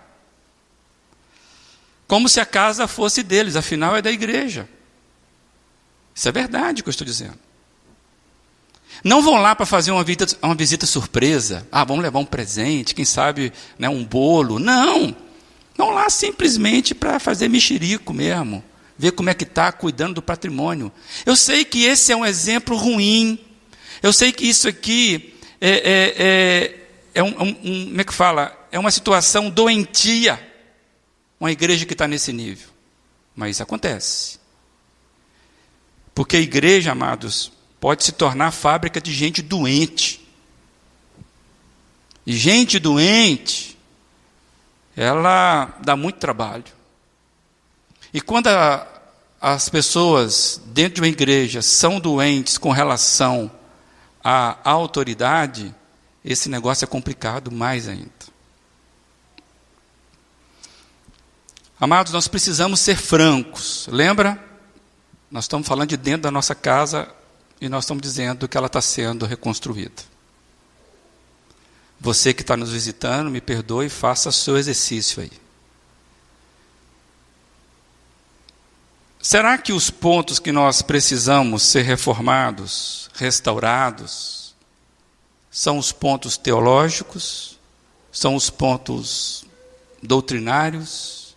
como 2.06 2.28
se 2.28 2.40
a 2.40 2.46
casa 2.46 2.88
fosse 2.88 3.22
deles, 3.22 3.54
afinal 3.54 3.94
é 3.96 4.02
da 4.02 4.10
igreja. 4.10 4.68
Isso 6.18 6.28
é 6.28 6.32
verdade 6.32 6.82
que 6.82 6.88
eu 6.88 6.90
estou 6.90 7.06
dizendo. 7.06 7.38
Não 9.04 9.22
vão 9.22 9.36
lá 9.36 9.54
para 9.54 9.64
fazer 9.64 9.92
uma 9.92 10.02
visita, 10.02 10.26
uma 10.42 10.54
visita 10.56 10.84
surpresa. 10.84 11.64
Ah, 11.70 11.84
vamos 11.84 12.02
levar 12.02 12.18
um 12.18 12.24
presente, 12.24 12.92
quem 12.92 13.04
sabe 13.04 13.52
né, 13.78 13.88
um 13.88 14.04
bolo. 14.04 14.58
Não. 14.58 15.14
Vão 15.76 15.90
lá 15.90 16.10
simplesmente 16.10 16.92
para 16.92 17.20
fazer 17.20 17.48
mexerico 17.48 18.12
mesmo. 18.12 18.64
Ver 18.98 19.12
como 19.12 19.30
é 19.30 19.34
que 19.34 19.44
está 19.44 19.70
cuidando 19.70 20.14
do 20.14 20.22
patrimônio. 20.22 20.90
Eu 21.24 21.36
sei 21.36 21.64
que 21.64 21.84
esse 21.84 22.10
é 22.10 22.16
um 22.16 22.26
exemplo 22.26 22.76
ruim. 22.76 23.38
Eu 24.02 24.12
sei 24.12 24.32
que 24.32 24.44
isso 24.44 24.66
aqui 24.66 25.38
é, 25.60 25.70
é, 25.70 26.14
é, 26.18 26.88
é 27.14 27.22
um, 27.22 27.28
um, 27.28 27.84
como 27.86 28.00
é 28.00 28.02
que 28.02 28.12
fala? 28.12 28.68
É 28.72 28.78
uma 28.78 28.90
situação 28.90 29.48
doentia 29.48 30.44
uma 31.38 31.52
igreja 31.52 31.86
que 31.86 31.92
está 31.92 32.08
nesse 32.08 32.32
nível. 32.32 32.70
Mas 33.36 33.60
acontece. 33.60 34.37
Porque 36.18 36.36
a 36.36 36.40
igreja, 36.40 36.90
amados, 36.90 37.52
pode 37.78 38.02
se 38.02 38.10
tornar 38.10 38.50
fábrica 38.50 39.00
de 39.00 39.12
gente 39.12 39.40
doente. 39.40 40.28
E 42.26 42.36
gente 42.36 42.80
doente, 42.80 43.78
ela 44.96 45.78
dá 45.80 45.94
muito 45.94 46.18
trabalho. 46.18 46.64
E 48.12 48.20
quando 48.20 48.48
a, 48.48 48.84
as 49.40 49.68
pessoas 49.68 50.60
dentro 50.66 50.94
de 50.94 51.02
uma 51.02 51.06
igreja 51.06 51.62
são 51.62 52.00
doentes 52.00 52.58
com 52.58 52.72
relação 52.72 53.48
à 54.24 54.58
autoridade, 54.68 55.72
esse 56.24 56.48
negócio 56.48 56.84
é 56.84 56.88
complicado 56.88 57.52
mais 57.52 57.86
ainda. 57.86 58.10
Amados, 61.78 62.12
nós 62.12 62.26
precisamos 62.26 62.80
ser 62.80 62.96
francos. 62.96 63.86
Lembra? 63.88 64.47
Nós 65.30 65.44
estamos 65.44 65.68
falando 65.68 65.90
de 65.90 65.96
dentro 65.96 66.22
da 66.22 66.30
nossa 66.30 66.54
casa 66.54 67.12
e 67.60 67.68
nós 67.68 67.84
estamos 67.84 68.02
dizendo 68.02 68.48
que 68.48 68.56
ela 68.56 68.66
está 68.66 68.80
sendo 68.80 69.26
reconstruída. 69.26 70.02
Você 72.00 72.32
que 72.32 72.42
está 72.42 72.56
nos 72.56 72.70
visitando, 72.70 73.30
me 73.30 73.40
perdoe 73.40 73.88
faça 73.88 74.30
seu 74.30 74.56
exercício 74.56 75.22
aí. 75.22 75.32
Será 79.20 79.58
que 79.58 79.72
os 79.72 79.90
pontos 79.90 80.38
que 80.38 80.52
nós 80.52 80.80
precisamos 80.80 81.64
ser 81.64 81.82
reformados, 81.82 83.10
restaurados, 83.14 84.54
são 85.50 85.76
os 85.76 85.90
pontos 85.90 86.36
teológicos? 86.36 87.58
São 88.12 88.36
os 88.36 88.48
pontos 88.48 89.44
doutrinários? 90.02 91.36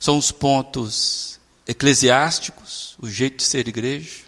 São 0.00 0.18
os 0.18 0.32
pontos 0.32 1.31
eclesiásticos? 1.66 2.96
O 3.00 3.08
jeito 3.08 3.36
de 3.36 3.44
ser 3.44 3.68
igreja? 3.68 4.22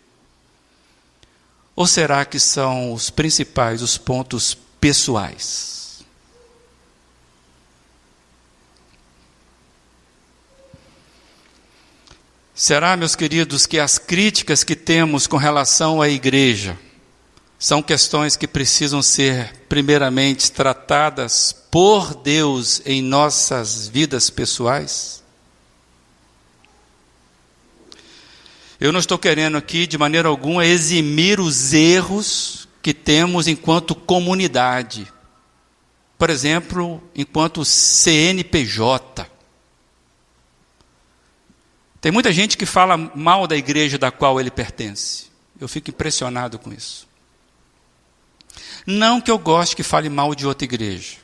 Ou 1.76 1.86
será 1.86 2.24
que 2.24 2.38
são 2.38 2.92
os 2.92 3.10
principais, 3.10 3.82
os 3.82 3.98
pontos 3.98 4.56
pessoais? 4.80 6.04
Será, 12.54 12.96
meus 12.96 13.16
queridos, 13.16 13.66
que 13.66 13.80
as 13.80 13.98
críticas 13.98 14.62
que 14.62 14.76
temos 14.76 15.26
com 15.26 15.36
relação 15.36 16.00
à 16.00 16.08
igreja 16.08 16.78
são 17.58 17.82
questões 17.82 18.36
que 18.36 18.46
precisam 18.46 19.02
ser, 19.02 19.52
primeiramente, 19.68 20.52
tratadas 20.52 21.52
por 21.68 22.14
Deus 22.14 22.80
em 22.86 23.02
nossas 23.02 23.88
vidas 23.88 24.30
pessoais? 24.30 25.23
Eu 28.84 28.92
não 28.92 29.00
estou 29.00 29.18
querendo 29.18 29.56
aqui, 29.56 29.86
de 29.86 29.96
maneira 29.96 30.28
alguma, 30.28 30.66
eximir 30.66 31.40
os 31.40 31.72
erros 31.72 32.68
que 32.82 32.92
temos 32.92 33.48
enquanto 33.48 33.94
comunidade. 33.94 35.10
Por 36.18 36.28
exemplo, 36.28 37.02
enquanto 37.14 37.64
CNPJ. 37.64 39.26
Tem 41.98 42.12
muita 42.12 42.30
gente 42.30 42.58
que 42.58 42.66
fala 42.66 42.98
mal 42.98 43.46
da 43.46 43.56
igreja 43.56 43.96
da 43.96 44.10
qual 44.10 44.38
ele 44.38 44.50
pertence. 44.50 45.30
Eu 45.58 45.66
fico 45.66 45.88
impressionado 45.88 46.58
com 46.58 46.70
isso. 46.70 47.08
Não 48.86 49.18
que 49.18 49.30
eu 49.30 49.38
goste 49.38 49.74
que 49.74 49.82
fale 49.82 50.10
mal 50.10 50.34
de 50.34 50.46
outra 50.46 50.66
igreja. 50.66 51.16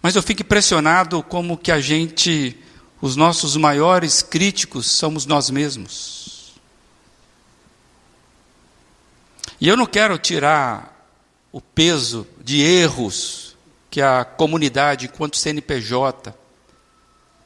Mas 0.00 0.16
eu 0.16 0.22
fico 0.22 0.40
impressionado 0.40 1.22
como 1.22 1.58
que 1.58 1.70
a 1.70 1.78
gente 1.78 2.64
os 3.00 3.16
nossos 3.16 3.56
maiores 3.56 4.22
críticos 4.22 4.86
somos 4.86 5.24
nós 5.24 5.50
mesmos. 5.50 6.54
E 9.60 9.68
eu 9.68 9.76
não 9.76 9.86
quero 9.86 10.18
tirar 10.18 10.96
o 11.52 11.60
peso 11.60 12.26
de 12.42 12.60
erros 12.60 13.56
que 13.90 14.00
a 14.00 14.24
comunidade, 14.24 15.06
enquanto 15.06 15.36
CNPJ, 15.36 16.34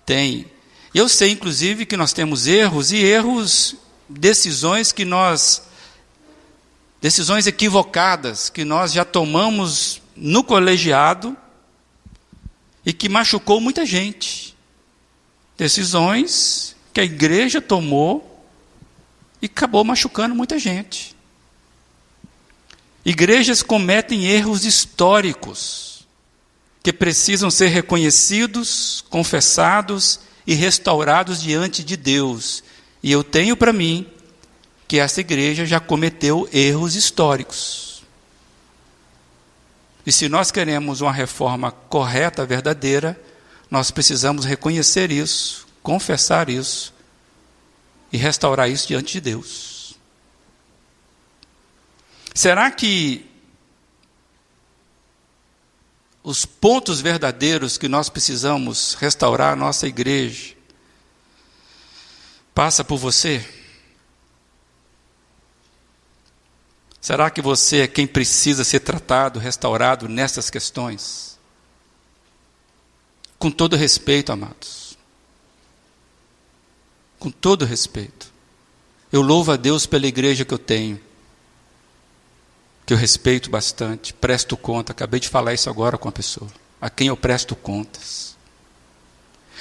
tem. 0.05 0.47
Eu 0.95 1.09
sei, 1.09 1.31
inclusive, 1.31 1.87
que 1.87 1.97
nós 1.97 2.13
temos 2.13 2.47
erros 2.47 2.93
e 2.93 2.99
erros, 2.99 3.77
decisões 4.09 4.93
que 4.93 5.05
nós. 5.05 5.63
decisões 7.01 7.47
equivocadas 7.47 8.49
que 8.49 8.65
nós 8.65 8.93
já 8.93 9.05
tomamos 9.05 10.03
no 10.15 10.45
colegiado 10.45 11.37
e 12.85 12.93
que 12.93 13.09
machucou 13.09 13.61
muita 13.61 13.87
gente. 13.87 14.52
Decisões 15.63 16.75
que 16.93 17.01
a 17.01 17.05
igreja 17.05 17.61
tomou 17.61 18.45
e 19.41 19.47
acabou 19.47 19.85
machucando 19.85 20.35
muita 20.35 20.59
gente. 20.59 21.15
Igrejas 23.05 23.63
cometem 23.63 24.27
erros 24.27 24.65
históricos 24.65 26.05
que 26.83 26.93
precisam 26.93 27.49
ser 27.49 27.69
reconhecidos, 27.69 29.05
confessados 29.09 30.19
e 30.45 30.53
restaurados 30.53 31.41
diante 31.41 31.85
de 31.85 31.97
Deus. 31.97 32.65
E 33.01 33.13
eu 33.13 33.23
tenho 33.23 33.57
para 33.57 33.73
mim 33.73 34.09
que 34.89 34.99
essa 34.99 35.21
igreja 35.21 35.65
já 35.65 35.79
cometeu 35.79 36.49
erros 36.53 36.97
históricos. 36.97 38.03
E 40.05 40.11
se 40.11 40.29
nós 40.29 40.51
queremos 40.51 41.01
uma 41.01 41.13
reforma 41.13 41.71
correta, 41.71 42.45
verdadeira, 42.45 43.17
nós 43.73 43.91
precisamos 43.91 44.45
reconhecer 44.45 45.11
isso, 45.11 45.67
confessar 45.83 46.51
isso 46.51 46.93
e 48.13 48.19
restaurar 48.19 48.69
isso 48.69 48.87
diante 48.87 49.15
de 49.15 49.21
Deus. 49.23 49.97
Será 52.35 52.71
que 52.71 53.27
os 56.23 56.45
pontos 56.45 57.01
verdadeiros 57.01 57.79
que 57.79 57.89
nós 57.89 58.11
precisamos 58.11 58.93
restaurar 58.93 59.55
a 59.55 59.57
nossa 59.57 59.87
igreja 59.87 60.55
passa 62.55 62.85
por 62.85 62.99
você? 62.99 63.43
Será 67.01 67.31
que 67.31 67.41
você 67.41 67.81
é 67.81 67.89
quem 67.89 68.07
precisa 68.07 68.65
ser 68.65 68.81
tratado, 68.81 69.41
restaurado 69.41 70.11
nessas 70.11 70.51
questões? 70.51 71.32
Com 73.43 73.51
todo 73.51 73.75
respeito, 73.75 74.31
amados. 74.31 74.97
Com 77.19 77.29
todo 77.29 77.65
respeito. 77.65 78.33
Eu 79.11 79.21
louvo 79.21 79.51
a 79.51 79.57
Deus 79.57 79.85
pela 79.85 80.07
igreja 80.07 80.45
que 80.45 80.55
eu 80.55 80.59
tenho. 80.61 81.01
Que 82.87 82.95
eu 82.95 82.97
respeito 82.97 83.51
bastante, 83.51 84.15
presto 84.15 84.57
conta. 84.57 84.93
Acabei 84.93 85.19
de 85.19 85.29
falar 85.29 85.55
isso 85.55 85.69
agora 85.69 85.99
com 85.99 86.09
a 86.09 86.13
pessoa. 86.13 86.49
A 86.81 86.89
quem 86.89 87.09
eu 87.09 87.17
presto 87.17 87.57
contas. 87.57 88.37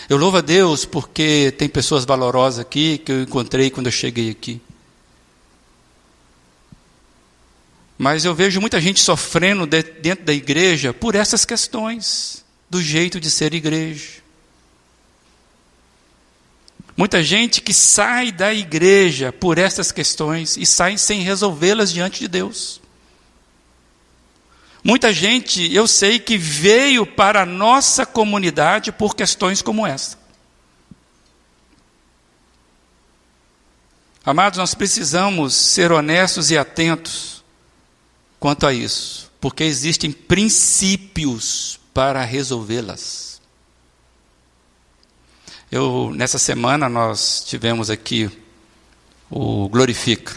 Eu 0.07 0.17
louvo 0.17 0.37
a 0.37 0.41
Deus 0.41 0.85
porque 0.85 1.51
tem 1.57 1.67
pessoas 1.67 2.05
valorosas 2.05 2.59
aqui 2.59 2.99
que 2.99 3.11
eu 3.11 3.23
encontrei 3.23 3.71
quando 3.71 3.87
eu 3.87 3.91
cheguei 3.91 4.29
aqui. 4.29 4.61
Mas 7.97 8.25
eu 8.25 8.35
vejo 8.35 8.61
muita 8.61 8.79
gente 8.79 9.01
sofrendo 9.01 9.65
dentro 9.65 10.23
da 10.23 10.33
igreja 10.33 10.93
por 10.93 11.15
essas 11.15 11.45
questões 11.45 12.41
do 12.71 12.81
jeito 12.81 13.19
de 13.19 13.29
ser 13.29 13.53
igreja. 13.53 14.21
Muita 16.95 17.21
gente 17.21 17.59
que 17.59 17.73
sai 17.73 18.31
da 18.31 18.53
igreja 18.53 19.33
por 19.33 19.57
essas 19.57 19.91
questões 19.91 20.55
e 20.55 20.65
sai 20.65 20.97
sem 20.97 21.21
resolvê-las 21.21 21.91
diante 21.91 22.21
de 22.21 22.29
Deus. 22.29 22.79
Muita 24.81 25.11
gente, 25.11 25.71
eu 25.73 25.85
sei 25.85 26.17
que 26.17 26.37
veio 26.37 27.05
para 27.05 27.41
a 27.41 27.45
nossa 27.45 28.05
comunidade 28.05 28.89
por 28.89 29.17
questões 29.17 29.61
como 29.61 29.85
essa. 29.85 30.17
Amados, 34.23 34.57
nós 34.57 34.73
precisamos 34.73 35.53
ser 35.53 35.91
honestos 35.91 36.51
e 36.51 36.57
atentos 36.57 37.43
quanto 38.39 38.65
a 38.65 38.73
isso, 38.73 39.29
porque 39.41 39.65
existem 39.65 40.09
princípios 40.09 41.80
para 41.93 42.23
resolvê-las. 42.23 43.41
Eu 45.71 46.11
nessa 46.13 46.37
semana 46.37 46.89
nós 46.89 47.43
tivemos 47.45 47.89
aqui 47.89 48.29
o 49.29 49.69
Glorifica. 49.69 50.35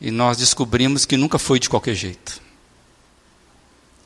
E 0.00 0.10
nós 0.10 0.36
descobrimos 0.36 1.06
que 1.06 1.16
nunca 1.16 1.38
foi 1.38 1.58
de 1.58 1.70
qualquer 1.70 1.94
jeito. 1.94 2.42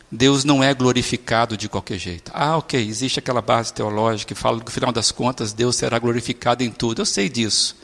Deus 0.08 0.44
não 0.44 0.62
é 0.62 0.72
glorificado 0.72 1.56
de 1.56 1.68
qualquer 1.68 1.98
jeito. 1.98 2.30
Ah, 2.32 2.56
ok, 2.58 2.80
existe 2.80 3.18
aquela 3.18 3.42
base 3.42 3.72
teológica 3.72 4.32
que 4.34 4.40
fala 4.40 4.60
que 4.60 4.66
no 4.66 4.70
final 4.70 4.92
das 4.92 5.10
contas 5.10 5.52
Deus 5.52 5.74
será 5.74 5.98
glorificado 5.98 6.62
em 6.62 6.70
tudo. 6.70 7.02
Eu 7.02 7.06
sei 7.06 7.28
disso. 7.28 7.76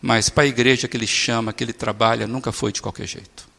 Mas 0.00 0.30
para 0.30 0.44
a 0.44 0.46
igreja 0.46 0.88
que 0.88 0.96
ele 0.96 1.06
chama, 1.06 1.52
que 1.52 1.62
ele 1.62 1.74
trabalha, 1.74 2.26
nunca 2.26 2.52
foi 2.52 2.72
de 2.72 2.80
qualquer 2.80 3.06
jeito 3.06 3.51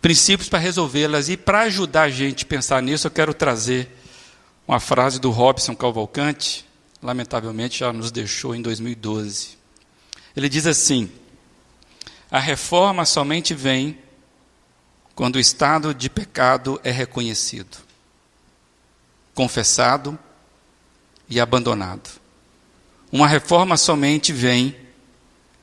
princípios 0.00 0.48
para 0.48 0.58
resolvê-las. 0.58 1.28
E 1.28 1.36
para 1.36 1.60
ajudar 1.62 2.02
a 2.02 2.10
gente 2.10 2.44
a 2.44 2.48
pensar 2.48 2.82
nisso, 2.82 3.06
eu 3.06 3.10
quero 3.10 3.34
trazer 3.34 3.90
uma 4.66 4.80
frase 4.80 5.18
do 5.18 5.30
Robson 5.30 5.74
Cavalcante, 5.74 6.66
lamentavelmente 7.02 7.78
já 7.78 7.92
nos 7.92 8.10
deixou 8.10 8.54
em 8.54 8.62
2012. 8.62 9.56
Ele 10.36 10.48
diz 10.48 10.66
assim: 10.66 11.10
A 12.30 12.38
reforma 12.38 13.04
somente 13.04 13.54
vem 13.54 13.98
quando 15.14 15.36
o 15.36 15.40
estado 15.40 15.94
de 15.94 16.08
pecado 16.08 16.80
é 16.84 16.90
reconhecido, 16.90 17.78
confessado 19.34 20.18
e 21.28 21.40
abandonado. 21.40 22.08
Uma 23.10 23.26
reforma 23.26 23.76
somente 23.76 24.32
vem 24.32 24.76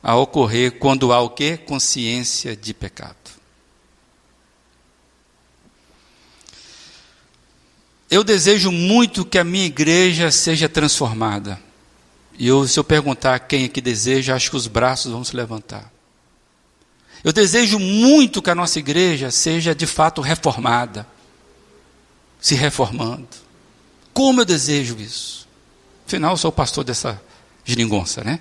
a 0.01 0.15
ocorrer 0.15 0.79
quando 0.79 1.13
há 1.13 1.21
o 1.21 1.29
que? 1.29 1.57
Consciência 1.57 2.55
de 2.55 2.73
pecado. 2.73 3.34
Eu 8.15 8.23
desejo 8.23 8.71
muito 8.71 9.25
que 9.25 9.37
a 9.37 9.43
minha 9.43 9.65
igreja 9.65 10.31
seja 10.31 10.69
transformada. 10.69 11.59
E 12.39 12.47
eu, 12.47 12.65
se 12.65 12.79
eu 12.79 12.83
perguntar 12.83 13.37
quem 13.39 13.65
é 13.65 13.67
que 13.67 13.81
deseja, 13.81 14.33
acho 14.33 14.49
que 14.49 14.55
os 14.55 14.67
braços 14.67 15.11
vão 15.11 15.21
se 15.21 15.35
levantar. 15.35 15.91
Eu 17.25 17.33
desejo 17.33 17.77
muito 17.77 18.41
que 18.41 18.49
a 18.49 18.55
nossa 18.55 18.79
igreja 18.79 19.31
seja 19.31 19.75
de 19.75 19.85
fato 19.85 20.21
reformada, 20.21 21.05
se 22.39 22.55
reformando. 22.55 23.27
Como 24.13 24.39
eu 24.39 24.45
desejo 24.45 24.95
isso? 24.97 25.45
Afinal, 26.07 26.31
eu 26.31 26.37
sou 26.37 26.47
o 26.47 26.53
pastor 26.53 26.85
dessa 26.85 27.21
geringonça, 27.65 28.23
né? 28.23 28.39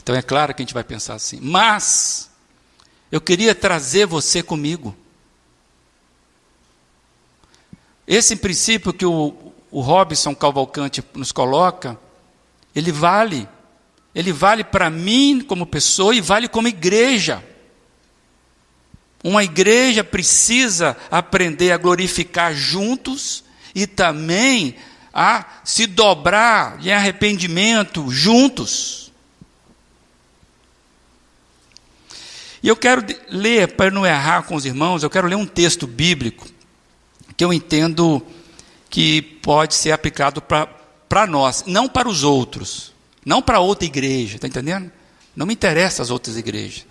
Então 0.00 0.14
é 0.14 0.22
claro 0.22 0.54
que 0.54 0.62
a 0.62 0.64
gente 0.64 0.74
vai 0.74 0.84
pensar 0.84 1.14
assim. 1.14 1.40
Mas, 1.42 2.30
eu 3.10 3.20
queria 3.20 3.52
trazer 3.52 4.06
você 4.06 4.44
comigo. 4.44 4.96
Esse 8.06 8.36
princípio 8.36 8.92
que 8.92 9.04
o, 9.04 9.52
o 9.70 9.80
Robson 9.80 10.34
Cavalcante 10.34 11.02
nos 11.14 11.32
coloca, 11.32 11.98
ele 12.74 12.92
vale. 12.92 13.48
Ele 14.14 14.32
vale 14.32 14.62
para 14.62 14.88
mim 14.88 15.44
como 15.46 15.66
pessoa 15.66 16.14
e 16.14 16.20
vale 16.20 16.48
como 16.48 16.68
igreja. 16.68 17.44
Uma 19.24 19.42
igreja 19.42 20.04
precisa 20.04 20.96
aprender 21.10 21.72
a 21.72 21.76
glorificar 21.76 22.54
juntos 22.54 23.42
e 23.74 23.86
também 23.86 24.76
a 25.12 25.44
se 25.64 25.86
dobrar 25.86 26.78
em 26.80 26.92
arrependimento 26.92 28.08
juntos. 28.10 29.10
E 32.62 32.68
eu 32.68 32.76
quero 32.76 33.04
ler, 33.28 33.74
para 33.74 33.90
não 33.90 34.06
errar 34.06 34.44
com 34.44 34.54
os 34.54 34.64
irmãos, 34.64 35.02
eu 35.02 35.10
quero 35.10 35.28
ler 35.28 35.36
um 35.36 35.46
texto 35.46 35.86
bíblico 35.86 36.55
que 37.36 37.44
eu 37.44 37.52
entendo 37.52 38.24
que 38.88 39.20
pode 39.20 39.74
ser 39.74 39.92
aplicado 39.92 40.40
para 40.40 41.26
nós, 41.26 41.64
não 41.66 41.88
para 41.88 42.08
os 42.08 42.22
outros, 42.24 42.92
não 43.24 43.42
para 43.42 43.60
outra 43.60 43.84
igreja, 43.84 44.36
está 44.36 44.46
entendendo? 44.46 44.90
Não 45.34 45.46
me 45.46 45.52
interessa 45.52 46.02
as 46.02 46.10
outras 46.10 46.36
igrejas. 46.36 46.86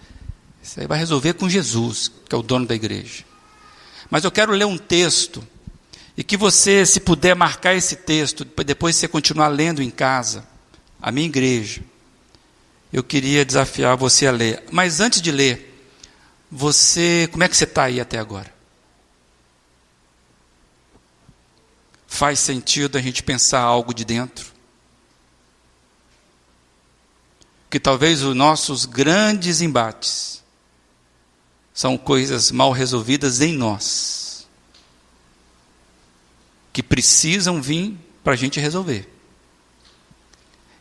Isso 0.62 0.80
aí 0.80 0.88
vai 0.88 1.00
resolver 1.00 1.34
com 1.34 1.50
Jesus, 1.50 2.12
que 2.28 2.36
é 2.36 2.38
o 2.38 2.44
dono 2.44 2.66
da 2.66 2.76
igreja. 2.76 3.24
Mas 4.10 4.24
eu 4.24 4.32
quero 4.32 4.52
ler 4.52 4.66
um 4.66 4.78
texto, 4.78 5.46
e 6.18 6.24
que 6.24 6.38
você, 6.38 6.86
se 6.86 7.00
puder 7.00 7.36
marcar 7.36 7.74
esse 7.76 7.96
texto, 7.96 8.46
depois 8.64 8.96
você 8.96 9.08
continuar 9.08 9.48
lendo 9.48 9.82
em 9.82 9.90
casa, 9.90 10.46
a 11.02 11.12
minha 11.12 11.28
igreja, 11.28 11.82
eu 12.92 13.04
queria 13.04 13.44
desafiar 13.44 13.98
você 13.98 14.28
a 14.28 14.32
ler. 14.32 14.64
Mas 14.72 15.00
antes 15.00 15.22
de 15.22 15.32
ler, 15.32 15.90
você, 16.50 17.28
como 17.32 17.44
é 17.44 17.50
que 17.50 17.58
você 17.58 17.66
está 17.66 17.84
aí 17.84 18.00
até 18.00 18.18
agora? 18.18 18.55
Faz 22.16 22.40
sentido 22.40 22.98
a 22.98 23.02
gente 23.02 23.22
pensar 23.22 23.60
algo 23.60 23.94
de 23.94 24.06
dentro. 24.06 24.54
Que 27.70 27.80
talvez 27.80 28.24
os 28.24 28.34
nossos 28.34 28.86
grandes 28.86 29.60
embates 29.60 30.42
são 31.74 31.98
coisas 31.98 32.52
mal 32.52 32.72
resolvidas 32.72 33.42
em 33.42 33.54
nós, 33.54 34.48
que 36.72 36.82
precisam 36.82 37.62
vir 37.62 37.98
para 38.24 38.34
a 38.34 38.38
gente 38.38 38.62
resolver. 38.62 39.10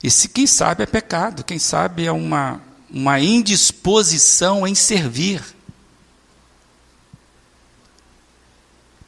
E 0.00 0.10
se 0.10 0.28
quem 0.28 0.46
sabe 0.46 0.84
é 0.84 0.86
pecado, 0.86 1.42
quem 1.42 1.58
sabe 1.58 2.06
é 2.06 2.12
uma, 2.12 2.62
uma 2.88 3.18
indisposição 3.18 4.64
em 4.64 4.74
servir. 4.74 5.42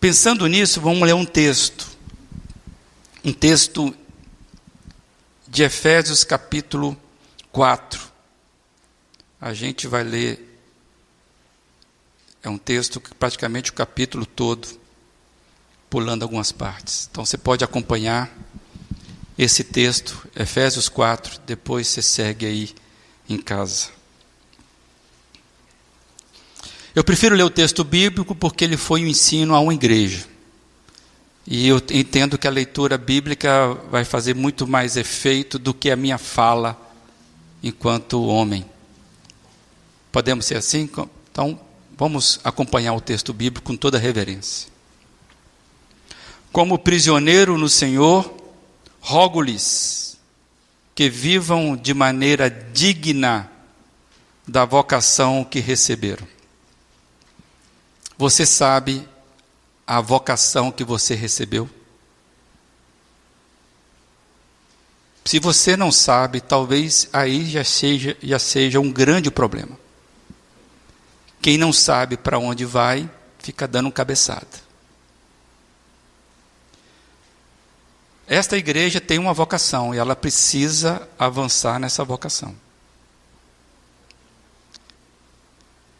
Pensando 0.01 0.47
nisso, 0.49 0.81
vamos 0.81 1.07
ler 1.07 1.15
um 1.15 1.25
texto 1.25 1.96
um 3.27 3.33
texto 3.33 3.93
de 5.49 5.65
Efésios 5.65 6.23
capítulo 6.23 6.97
4. 7.51 8.01
A 9.41 9.53
gente 9.53 9.89
vai 9.89 10.05
ler, 10.05 10.61
é 12.41 12.49
um 12.49 12.57
texto 12.57 13.01
que 13.01 13.13
praticamente 13.17 13.73
o 13.73 13.75
capítulo 13.75 14.25
todo, 14.25 14.69
pulando 15.91 16.23
algumas 16.23 16.53
partes. 16.53 17.09
Então 17.11 17.27
você 17.27 17.37
pode 17.37 17.65
acompanhar 17.65 18.33
esse 19.37 19.65
texto, 19.65 20.29
Efésios 20.37 20.89
4, 20.89 21.41
depois 21.45 21.89
você 21.89 22.03
segue 22.03 22.47
aí 22.47 22.73
em 23.29 23.39
casa. 23.39 23.89
Eu 26.95 27.03
prefiro 27.03 27.35
ler 27.35 27.43
o 27.43 27.51
texto 27.51 27.83
bíblico 27.83 28.37
porque 28.37 28.63
ele 28.63 28.77
foi 28.77 29.03
um 29.03 29.09
ensino 29.09 29.53
a 29.53 29.59
uma 29.59 29.75
igreja. 29.75 30.36
E 31.47 31.69
eu 31.69 31.81
entendo 31.93 32.37
que 32.37 32.49
a 32.49 32.51
leitura 32.51 32.99
bíblica 32.99 33.75
vai 33.91 34.05
fazer 34.05 34.35
muito 34.35 34.67
mais 34.67 34.97
efeito 34.97 35.59
do 35.59 35.73
que 35.73 35.91
a 35.91 35.97
minha 35.97 36.19
fala 36.19 36.77
enquanto 37.63 38.27
homem. 38.27 38.67
Podemos 40.11 40.47
ser 40.47 40.57
assim? 40.57 40.91
Então, 41.31 41.61
vamos 41.97 42.41
acompanhar 42.43 42.95
o 42.95 43.01
texto 43.01 43.33
bíblico 43.33 43.65
com 43.65 43.77
toda 43.77 43.99
reverência. 43.99 44.69
Como 46.51 46.79
prisioneiro 46.79 47.57
no 47.57 47.69
Senhor, 47.69 48.35
rogo-lhes 49.01 50.19
que 50.97 51.09
vivam 51.09 51.77
de 51.77 51.93
maneira 51.93 52.51
digna 52.51 53.49
da 54.49 54.65
vocação 54.65 55.45
que 55.45 55.61
receberam. 55.61 56.27
Você 58.17 58.47
sabe 58.47 59.07
a 59.87 60.01
vocação 60.01 60.73
que 60.73 60.83
você 60.83 61.15
recebeu? 61.15 61.69
Se 65.25 65.41
você 65.41 65.77
não 65.77 65.91
sabe, 65.91 66.41
talvez 66.41 67.09
aí 67.13 67.45
já 67.51 67.65
seja, 67.65 68.17
já 68.23 68.39
seja 68.39 68.81
um 68.81 68.93
grande 68.93 69.31
problema. 69.31 69.79
Quem 71.41 71.59
não 71.59 71.73
sabe 71.73 72.17
para 72.17 72.39
onde 72.39 72.65
vai, 72.65 73.09
fica 73.39 73.67
dando 73.67 73.91
cabeçada. 73.91 74.67
Esta 78.27 78.57
igreja 78.57 79.01
tem 79.01 79.19
uma 79.19 79.33
vocação 79.33 79.95
e 79.95 79.99
ela 79.99 80.17
precisa 80.17 81.09
avançar 81.19 81.79
nessa 81.79 82.05
vocação. 82.05 82.55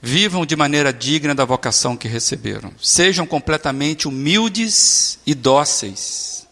Vivam 0.01 0.45
de 0.45 0.55
maneira 0.55 0.93
digna 0.93 1.35
da 1.35 1.45
vocação 1.45 1.97
que 1.97 2.07
receberam. 2.07 2.73
Sejam 2.81 3.27
completamente 3.27 4.07
humildes 4.07 5.19
e 5.27 5.35
dóceis. 5.35 6.47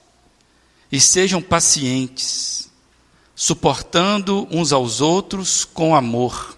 E 0.90 1.00
sejam 1.00 1.42
pacientes, 1.42 2.70
suportando 3.34 4.46
uns 4.50 4.72
aos 4.72 5.00
outros 5.00 5.64
com 5.64 5.94
amor. 5.94 6.56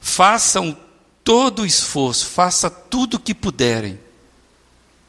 Façam 0.00 0.76
todo 1.22 1.62
o 1.62 1.66
esforço, 1.66 2.26
faça 2.26 2.70
tudo 2.70 3.14
o 3.14 3.20
que 3.20 3.34
puderem 3.34 3.98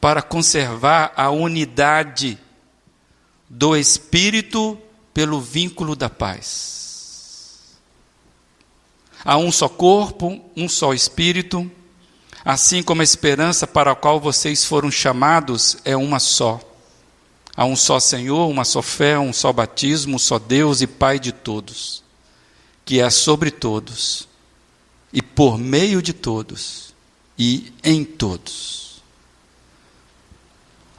para 0.00 0.22
conservar 0.22 1.12
a 1.16 1.30
unidade 1.30 2.38
do 3.48 3.76
espírito 3.76 4.78
pelo 5.12 5.40
vínculo 5.40 5.96
da 5.96 6.08
paz. 6.08 6.79
Há 9.24 9.36
um 9.36 9.52
só 9.52 9.68
corpo, 9.68 10.40
um 10.56 10.68
só 10.68 10.94
espírito, 10.94 11.70
assim 12.44 12.82
como 12.82 13.02
a 13.02 13.04
esperança 13.04 13.66
para 13.66 13.92
a 13.92 13.94
qual 13.94 14.18
vocês 14.18 14.64
foram 14.64 14.90
chamados 14.90 15.76
é 15.84 15.96
uma 15.96 16.18
só. 16.18 16.60
Há 17.56 17.64
um 17.64 17.76
só 17.76 18.00
Senhor, 18.00 18.48
uma 18.48 18.64
só 18.64 18.80
fé, 18.80 19.18
um 19.18 19.32
só 19.32 19.52
batismo, 19.52 20.16
um 20.16 20.18
só 20.18 20.38
Deus 20.38 20.80
e 20.80 20.86
Pai 20.86 21.18
de 21.18 21.32
todos, 21.32 22.02
que 22.84 23.00
é 23.00 23.10
sobre 23.10 23.50
todos, 23.50 24.26
e 25.12 25.20
por 25.20 25.58
meio 25.58 26.00
de 26.00 26.12
todos, 26.12 26.94
e 27.38 27.72
em 27.84 28.04
todos. 28.04 29.02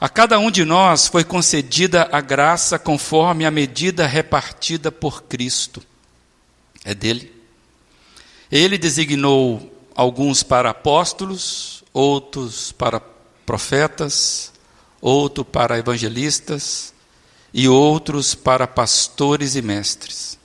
A 0.00 0.08
cada 0.08 0.38
um 0.38 0.50
de 0.50 0.64
nós 0.64 1.06
foi 1.06 1.24
concedida 1.24 2.08
a 2.12 2.20
graça 2.20 2.78
conforme 2.78 3.46
a 3.46 3.50
medida 3.50 4.06
repartida 4.06 4.90
por 4.90 5.22
Cristo. 5.22 5.82
É 6.84 6.92
dele. 6.92 7.41
Ele 8.52 8.76
designou 8.76 9.72
alguns 9.94 10.42
para 10.42 10.68
apóstolos, 10.68 11.82
outros 11.90 12.70
para 12.70 13.00
profetas, 13.46 14.52
outro 15.00 15.42
para 15.42 15.78
evangelistas 15.78 16.92
e 17.54 17.66
outros 17.66 18.34
para 18.34 18.66
pastores 18.66 19.56
e 19.56 19.62
mestres, 19.62 20.38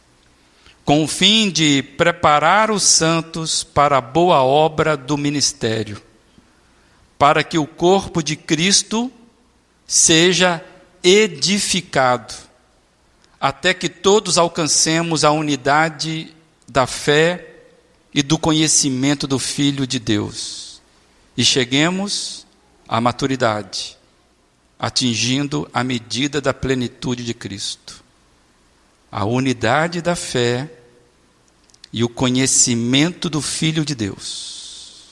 com 0.85 1.03
o 1.03 1.07
fim 1.07 1.49
de 1.49 1.83
preparar 1.83 2.71
os 2.71 2.83
santos 2.83 3.61
para 3.61 3.97
a 3.97 4.01
boa 4.01 4.41
obra 4.41 4.95
do 4.95 5.17
ministério, 5.17 6.01
para 7.19 7.43
que 7.43 7.57
o 7.57 7.67
corpo 7.67 8.23
de 8.23 8.37
Cristo 8.37 9.11
seja 9.85 10.63
edificado, 11.03 12.33
até 13.37 13.73
que 13.73 13.89
todos 13.89 14.37
alcancemos 14.37 15.25
a 15.25 15.31
unidade 15.31 16.33
da 16.69 16.87
fé 16.87 17.56
e 18.17 18.23
do 18.23 18.35
conhecimento 18.35 19.27
do 19.27 19.37
Filho 19.37 19.85
de 19.85 19.99
Deus 19.99 20.81
e 21.37 21.45
cheguemos 21.45 22.47
à 22.87 22.99
maturidade, 22.99 23.95
atingindo 24.79 25.69
a 25.71 25.83
medida 25.83 26.41
da 26.41 26.51
plenitude 26.51 27.23
de 27.23 27.35
Cristo. 27.35 28.03
A 29.11 29.23
unidade 29.23 30.01
da 30.01 30.15
fé 30.15 30.67
e 31.93 32.03
o 32.03 32.09
conhecimento 32.09 33.29
do 33.29 33.39
Filho 33.39 33.85
de 33.85 33.93
Deus. 33.93 35.11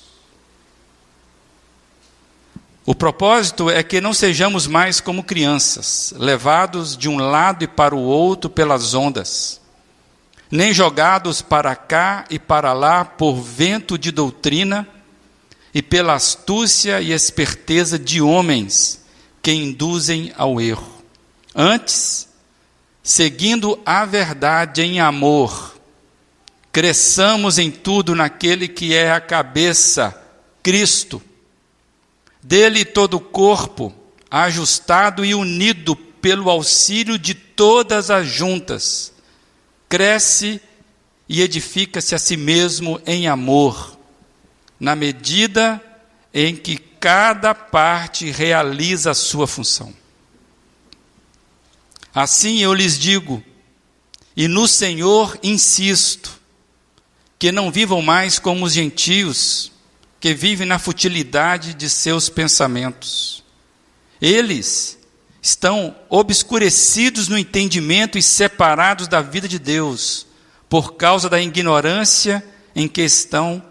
O 2.87 2.95
propósito 2.95 3.69
é 3.69 3.83
que 3.83 4.01
não 4.01 4.13
sejamos 4.13 4.65
mais 4.65 4.99
como 4.99 5.23
crianças, 5.23 6.11
levados 6.17 6.97
de 6.97 7.07
um 7.07 7.17
lado 7.17 7.63
e 7.63 7.67
para 7.67 7.93
o 7.93 8.01
outro 8.01 8.49
pelas 8.49 8.95
ondas 8.95 9.63
nem 10.51 10.73
jogados 10.73 11.41
para 11.41 11.75
cá 11.75 12.25
e 12.29 12.37
para 12.37 12.73
lá 12.73 13.03
por 13.03 13.41
vento 13.41 13.97
de 13.97 14.11
doutrina 14.11 14.87
e 15.73 15.81
pela 15.81 16.13
astúcia 16.13 17.01
e 17.01 17.11
esperteza 17.11 17.99
de 17.99 18.21
homens 18.21 19.03
que 19.41 19.51
induzem 19.51 20.31
ao 20.37 20.61
erro. 20.61 21.03
Antes, 21.53 22.29
seguindo 23.03 23.79
a 23.85 24.05
verdade 24.05 24.81
em 24.81 24.99
amor, 24.99 25.75
cresçamos 26.71 27.57
em 27.57 27.71
tudo 27.71 28.15
naquele 28.15 28.67
que 28.67 28.93
é 28.93 29.11
a 29.11 29.21
cabeça, 29.21 30.19
Cristo. 30.61 31.21
Dele 32.41 32.85
todo 32.85 33.15
o 33.15 33.19
corpo, 33.19 33.93
ajustado 34.29 35.23
e 35.25 35.33
unido 35.33 35.95
pelo 35.95 36.49
auxílio 36.49 37.17
de 37.17 37.33
todas 37.33 38.09
as 38.09 38.27
juntas, 38.27 39.13
cresce 39.95 40.59
e 41.29 41.41
edifica-se 41.41 42.13
a 42.13 42.19
si 42.19 42.35
mesmo 42.35 42.99
em 43.05 43.29
amor, 43.29 43.97
na 44.77 44.93
medida 44.93 45.81
em 46.33 46.53
que 46.53 46.75
cada 46.75 47.55
parte 47.55 48.29
realiza 48.29 49.11
a 49.11 49.13
sua 49.13 49.47
função. 49.47 49.93
Assim 52.13 52.57
eu 52.59 52.73
lhes 52.73 52.99
digo, 52.99 53.41
e 54.35 54.49
no 54.49 54.67
Senhor 54.67 55.39
insisto, 55.41 56.41
que 57.39 57.49
não 57.49 57.71
vivam 57.71 58.01
mais 58.01 58.37
como 58.37 58.65
os 58.65 58.73
gentios, 58.73 59.71
que 60.19 60.33
vivem 60.33 60.67
na 60.67 60.77
futilidade 60.77 61.73
de 61.73 61.89
seus 61.89 62.27
pensamentos. 62.27 63.45
Eles 64.21 64.99
estão 65.45 65.95
obscurecidos 66.09 67.27
no 67.27 67.37
entendimento 67.37 68.17
e 68.17 68.21
separados 68.23 69.07
da 69.07 69.21
vida 69.21 69.47
de 69.47 69.59
Deus, 69.59 70.25
por 70.67 70.95
causa 70.95 71.29
da 71.29 71.39
ignorância 71.39 72.43
em 72.75 72.87
que 72.87 73.03
estão, 73.03 73.63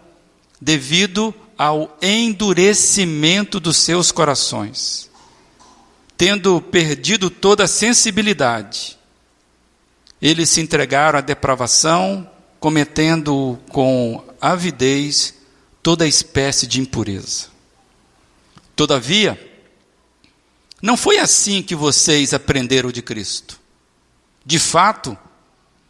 devido 0.59 1.35
ao 1.57 1.97
endurecimento 2.01 3.59
dos 3.59 3.75
seus 3.75 4.09
corações. 4.09 5.11
Tendo 6.15 6.61
perdido 6.61 7.29
toda 7.29 7.65
a 7.65 7.67
sensibilidade, 7.67 8.97
eles 10.21 10.49
se 10.49 10.61
entregaram 10.61 11.19
à 11.19 11.21
depravação, 11.21 12.29
cometendo 12.57 13.59
com 13.67 14.23
avidez 14.39 15.35
toda 15.83 16.07
espécie 16.07 16.65
de 16.67 16.79
impureza. 16.79 17.47
Todavia, 18.77 19.37
não 20.81 20.97
foi 20.97 21.17
assim 21.17 21.61
que 21.61 21.75
vocês 21.75 22.33
aprenderam 22.33 22.91
de 22.91 23.01
Cristo. 23.01 23.59
De 24.45 24.59
fato, 24.59 25.17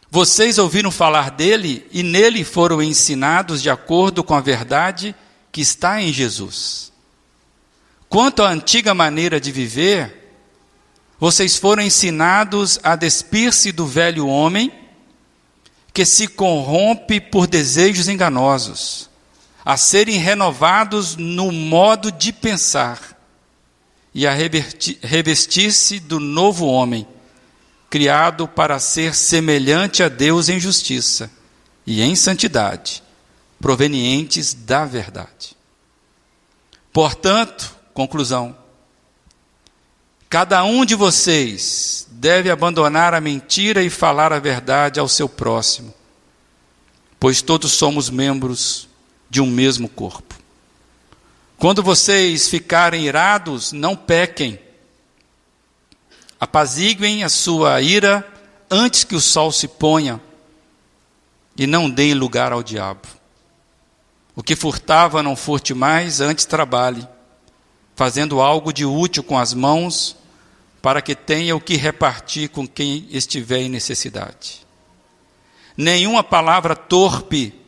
vocês 0.09 0.57
ouviram 0.57 0.91
falar 0.91 1.31
dele 1.31 1.86
e 1.91 2.03
nele 2.03 2.43
foram 2.43 2.81
ensinados 2.81 3.61
de 3.61 3.69
acordo 3.69 4.23
com 4.23 4.33
a 4.33 4.41
verdade 4.41 5.15
que 5.51 5.61
está 5.61 6.01
em 6.01 6.13
Jesus. 6.13 6.91
Quanto 8.07 8.43
à 8.43 8.49
antiga 8.49 8.93
maneira 8.93 9.41
de 9.41 9.51
viver, 9.51 10.38
vocês 11.19 11.57
foram 11.57 11.83
ensinados 11.83 12.79
a 12.83 12.95
despir-se 12.95 13.71
do 13.71 13.86
velho 13.86 14.27
homem 14.27 14.71
que 15.93 16.05
se 16.05 16.27
corrompe 16.27 17.19
por 17.19 17.47
desejos 17.47 18.07
enganosos, 18.07 19.09
a 19.63 19.75
serem 19.77 20.17
renovados 20.17 21.15
no 21.15 21.51
modo 21.51 22.11
de 22.11 22.31
pensar 22.31 23.14
e 24.16 24.26
a 24.26 24.32
revestir-se 24.34 25.99
do 25.99 26.22
novo 26.22 26.66
homem, 26.68 27.05
criado 27.89 28.47
para 28.47 28.80
ser 28.80 29.13
semelhante 29.13 30.01
a 30.01 30.07
Deus 30.07 30.47
em 30.47 30.57
justiça 30.57 31.30
e 31.86 32.01
em 32.01 32.16
santidade, 32.16 33.03
provenientes 33.59 34.53
da 34.53 34.86
verdade. 34.86 35.57
Portanto, 36.93 37.76
conclusão, 37.93 38.55
cada 40.30 40.63
um 40.63 40.86
de 40.86 40.95
vocês 40.95 42.07
deve 42.09 42.49
abandonar 42.49 43.13
a 43.13 43.20
mentira 43.20 43.84
e 43.84 43.89
falar 43.89 44.32
a 44.32 44.39
verdade 44.39 44.97
ao 44.97 45.09
seu 45.09 45.28
próximo, 45.28 45.93
pois 47.20 47.41
todos 47.41 47.74
somos 47.74 48.09
membros 48.09 48.88
de 49.30 49.41
um 49.41 49.47
mesmo 49.47 49.89
corpo. 49.89 50.34
Quando 51.58 51.82
vocês 51.82 52.49
ficarem 52.49 53.06
irados, 53.06 53.72
não 53.72 53.95
pequem. 53.95 54.60
Apaziguem 56.39 57.24
a 57.24 57.30
sua 57.30 57.82
ira 57.82 58.28
antes 58.70 59.03
que 59.03 59.16
o 59.16 59.22
sol 59.22 59.51
se 59.51 59.68
ponha 59.68 60.22
e 61.58 61.66
não 61.66 61.89
deem 61.89 62.14
lugar 62.14 62.51
ao 62.51 62.62
diabo. 62.62 63.08
O 64.36 64.43
que 64.43 64.56
furtava, 64.56 65.24
não 65.24 65.36
furte 65.36 65.74
mais, 65.74 66.20
antes 66.20 66.43
trabalhe, 66.43 67.08
fazendo 67.95 68.41
algo 68.41 68.74
de 68.74 68.86
útil 68.86 69.24
com 69.24 69.39
as 69.39 69.53
mãos, 69.53 70.18
para 70.82 71.01
que 71.01 71.16
tenha 71.16 71.56
o 71.56 71.62
que 71.62 71.76
repartir 71.78 72.49
com 72.49 72.68
quem 72.68 73.08
estiver 73.10 73.62
em 73.62 73.70
necessidade. 73.70 74.66
Nenhuma 75.78 76.24
palavra 76.24 76.76
torpe 76.76 77.64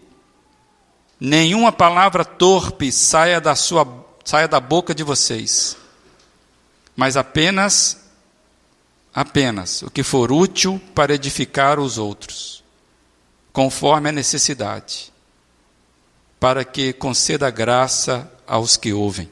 nenhuma 1.19 1.71
palavra 1.71 2.23
torpe 2.23 2.91
saia 2.91 3.39
da 3.41 3.55
sua 3.55 4.05
saia 4.23 4.47
da 4.47 4.59
boca 4.59 4.93
de 4.93 5.03
vocês, 5.03 5.77
mas 6.95 7.15
apenas 7.15 8.05
apenas 9.13 9.81
o 9.81 9.89
que 9.89 10.03
for 10.03 10.31
útil 10.31 10.81
para 10.93 11.15
edificar 11.15 11.79
os 11.79 11.97
outros, 11.97 12.63
conforme 13.51 14.09
a 14.09 14.11
necessidade, 14.11 15.11
para 16.39 16.63
que 16.63 16.93
conceda 16.93 17.49
graça 17.49 18.31
aos 18.45 18.77
que 18.77 18.93
ouvem. 18.93 19.29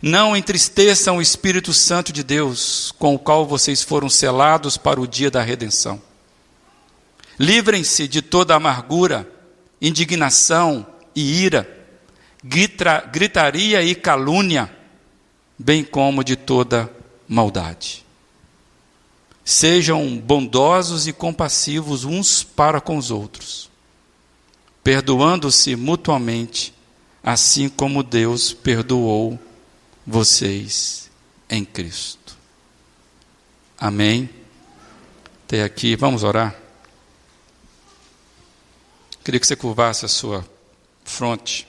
Não 0.00 0.34
entristeçam 0.34 1.18
o 1.18 1.22
Espírito 1.22 1.74
Santo 1.74 2.12
de 2.12 2.22
Deus, 2.22 2.92
com 2.98 3.14
o 3.14 3.18
qual 3.18 3.46
vocês 3.46 3.82
foram 3.82 4.08
selados 4.08 4.78
para 4.78 5.00
o 5.00 5.06
dia 5.06 5.30
da 5.30 5.42
redenção. 5.42 6.00
Livrem-se 7.38 8.08
de 8.08 8.22
toda 8.22 8.54
amargura, 8.54 9.30
indignação 9.80 10.86
e 11.14 11.42
ira, 11.42 11.68
grita, 12.42 13.00
gritaria 13.00 13.82
e 13.82 13.94
calúnia, 13.94 14.70
bem 15.58 15.82
como 15.84 16.22
de 16.22 16.36
toda 16.36 16.90
maldade. 17.26 18.04
Sejam 19.44 20.16
bondosos 20.18 21.06
e 21.06 21.12
compassivos 21.12 22.04
uns 22.04 22.42
para 22.42 22.80
com 22.80 22.96
os 22.96 23.10
outros, 23.10 23.70
perdoando-se 24.84 25.74
mutuamente, 25.76 26.74
assim 27.22 27.68
como 27.68 28.02
Deus 28.02 28.52
perdoou 28.52 29.38
vocês 30.06 31.10
em 31.48 31.64
Cristo. 31.64 32.36
Amém. 33.78 34.28
Até 35.46 35.64
aqui, 35.64 35.96
vamos 35.96 36.22
orar. 36.22 36.59
Queria 39.30 39.38
que 39.38 39.46
você 39.46 39.54
curvasse 39.54 40.04
a 40.04 40.08
sua 40.08 40.44
fronte. 41.04 41.64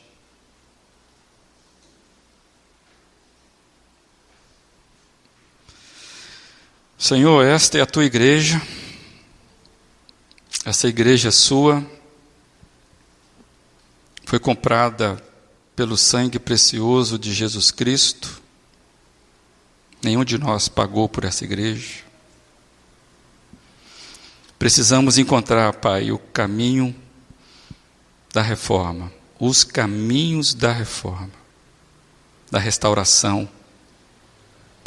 Senhor, 6.97 7.45
esta 7.45 7.77
é 7.77 7.81
a 7.81 7.85
tua 7.85 8.03
igreja, 8.03 8.59
essa 10.65 10.87
igreja 10.87 11.29
é 11.29 11.31
sua, 11.31 11.85
foi 14.25 14.39
comprada 14.39 15.23
pelo 15.75 15.95
sangue 15.95 16.39
precioso 16.39 17.19
de 17.19 17.31
Jesus 17.31 17.69
Cristo, 17.69 18.41
nenhum 20.01 20.25
de 20.25 20.39
nós 20.39 20.67
pagou 20.67 21.07
por 21.07 21.25
essa 21.25 21.43
igreja. 21.43 22.03
Precisamos 24.57 25.19
encontrar, 25.19 25.73
Pai, 25.73 26.11
o 26.11 26.17
caminho 26.17 26.95
da 28.33 28.41
reforma, 28.41 29.11
os 29.39 29.63
caminhos 29.63 30.53
da 30.53 30.71
reforma. 30.71 31.41
da 32.49 32.59
restauração, 32.59 33.49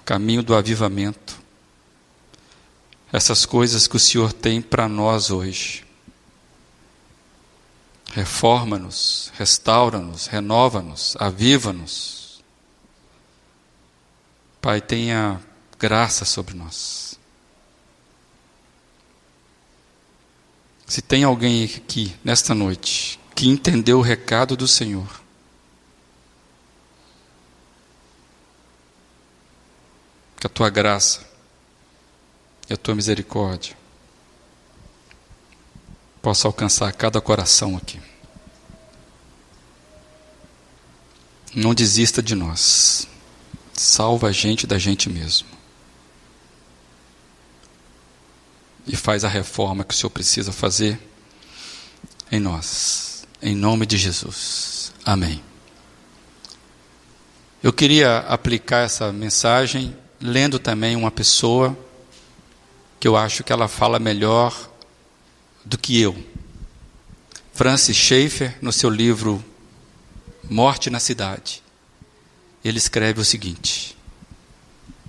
caminho 0.05 0.43
do 0.43 0.55
avivamento. 0.55 1.41
Essas 3.11 3.47
coisas 3.47 3.87
que 3.87 3.97
o 3.97 3.99
Senhor 3.99 4.35
tem 4.35 4.61
para 4.61 4.87
nós 4.87 5.31
hoje. 5.31 5.83
Reforma-nos, 8.13 9.33
restaura-nos, 9.35 10.27
renova-nos, 10.27 11.17
aviva-nos. 11.19 12.45
Pai, 14.61 14.83
tenha 14.83 15.41
graça 15.79 16.27
sobre 16.27 16.55
nós. 16.55 17.19
Se 20.87 21.01
tem 21.01 21.25
alguém 21.25 21.65
aqui 21.65 22.15
nesta 22.23 22.55
noite 22.55 23.19
que 23.35 23.49
entendeu 23.49 23.99
o 23.99 24.03
recado 24.03 24.57
do 24.57 24.69
Senhor, 24.69 25.23
que 30.39 30.47
a 30.47 30.51
tua 30.51 30.71
graça 30.71 31.27
e 32.69 32.73
a 32.73 32.77
tua 32.77 32.95
misericórdia 32.95 33.77
possa 36.23 36.49
alcançar 36.49 36.93
cada 36.93 37.21
coração 37.21 37.77
aqui. 37.77 38.01
Não 41.55 41.75
desista 41.75 42.23
de 42.23 42.35
nós. 42.35 43.07
Salva 43.75 44.29
a 44.29 44.33
gente 44.33 44.67
da 44.67 44.79
gente 44.79 45.11
mesmo. 45.11 45.49
E 48.87 48.97
faz 48.97 49.25
a 49.25 49.29
reforma 49.29 49.85
que 49.85 49.95
o 49.95 49.97
Senhor 49.97 50.11
precisa 50.11 50.51
fazer 50.51 50.99
em 52.31 52.41
nós. 52.41 53.14
Em 53.47 53.55
nome 53.55 53.85
de 53.85 53.99
Jesus. 53.99 54.91
Amém. 55.05 55.43
Eu 57.63 57.75
queria 57.75 58.21
aplicar 58.21 58.87
essa 58.87 59.13
mensagem 59.13 59.95
lendo 60.19 60.59
também 60.59 60.97
uma 60.97 61.11
pessoa 61.11 61.77
que 62.99 63.07
eu 63.07 63.19
acho 63.19 63.45
que 63.45 63.53
ela 63.53 63.69
fala 63.69 63.99
melhor 63.99 64.71
do 65.63 65.77
que 65.77 66.01
eu. 66.01 66.17
Francis 67.53 67.95
Schaeffer, 67.95 68.57
no 68.63 68.73
seu 68.73 68.89
livro 68.89 69.45
Morte 70.49 70.89
na 70.89 70.99
Cidade, 70.99 71.63
ele 72.65 72.79
escreve 72.79 73.21
o 73.21 73.25
seguinte: 73.27 73.95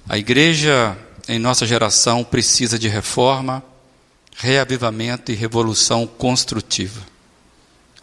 A 0.10 0.18
igreja 0.18 0.98
em 1.26 1.40
nossa 1.40 1.66
geração 1.66 2.22
precisa 2.22 2.78
de 2.78 2.90
reforma, 2.90 3.64
reavivamento 4.36 5.32
e 5.32 5.36
revolução 5.36 6.06
construtiva. 6.06 7.14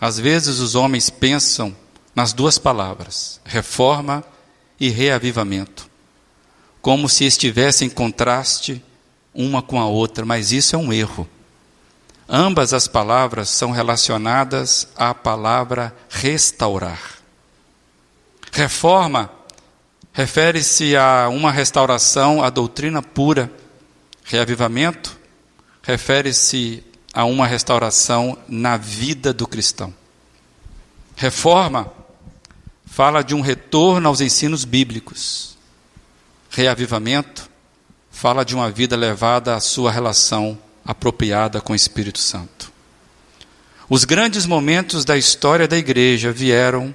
Às 0.03 0.19
vezes 0.19 0.59
os 0.59 0.75
homens 0.75 1.09
pensam 1.09 1.77
nas 2.13 2.33
duas 2.33 2.59
palavras, 2.59 3.41
reforma 3.45 4.25
e 4.81 4.89
reavivamento, 4.89 5.89
como 6.81 7.09
se 7.09 7.25
estivessem 7.25 7.87
em 7.87 7.91
contraste 7.91 8.83
uma 9.33 9.63
com 9.63 9.81
a 9.81 9.87
outra, 9.87 10.25
mas 10.25 10.51
isso 10.51 10.75
é 10.75 10.79
um 10.79 10.93
erro. 10.93 11.29
Ambas 12.29 12.75
as 12.75 12.89
palavras 12.89 13.49
são 13.49 13.71
relacionadas 13.71 14.89
à 14.97 15.15
palavra 15.15 15.95
restaurar. 16.11 17.19
Reforma 18.51 19.31
refere-se 20.13 20.97
a 20.97 21.29
uma 21.29 21.53
restauração 21.53 22.43
à 22.43 22.51
doutrina 22.51 23.01
pura. 23.01 23.49
Reavivamento 24.25 25.17
refere-se 25.81 26.83
a 27.13 27.25
uma 27.25 27.47
restauração 27.47 28.39
na 28.49 28.77
vida 28.77 29.33
do 29.33 29.47
cristão. 29.47 29.93
Reforma 31.15 31.93
fala 32.87 33.23
de 33.23 33.35
um 33.35 33.41
retorno 33.41 34.09
aos 34.09 34.21
ensinos 34.21 34.65
bíblicos. 34.65 35.57
Reavivamento 36.51 37.51
fala 38.11 38.45
de 38.45 38.55
uma 38.55 38.71
vida 38.71 38.97
levada 38.97 39.55
à 39.55 39.61
sua 39.61 39.91
relação 39.91 40.59
apropriada 40.85 41.61
com 41.61 41.73
o 41.73 41.77
Espírito 41.77 42.19
Santo. 42.19 42.73
Os 43.89 44.05
grandes 44.05 44.47
momentos 44.47 45.05
da 45.05 45.17
história 45.17 45.69
da 45.69 45.77
igreja 45.77 46.33
vieram 46.33 46.95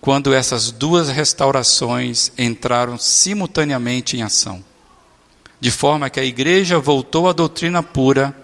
quando 0.00 0.34
essas 0.34 0.72
duas 0.72 1.08
restaurações 1.08 2.32
entraram 2.36 2.98
simultaneamente 2.98 4.16
em 4.16 4.22
ação, 4.22 4.64
de 5.60 5.70
forma 5.70 6.10
que 6.10 6.18
a 6.18 6.24
igreja 6.24 6.78
voltou 6.78 7.28
à 7.28 7.32
doutrina 7.32 7.82
pura 7.82 8.34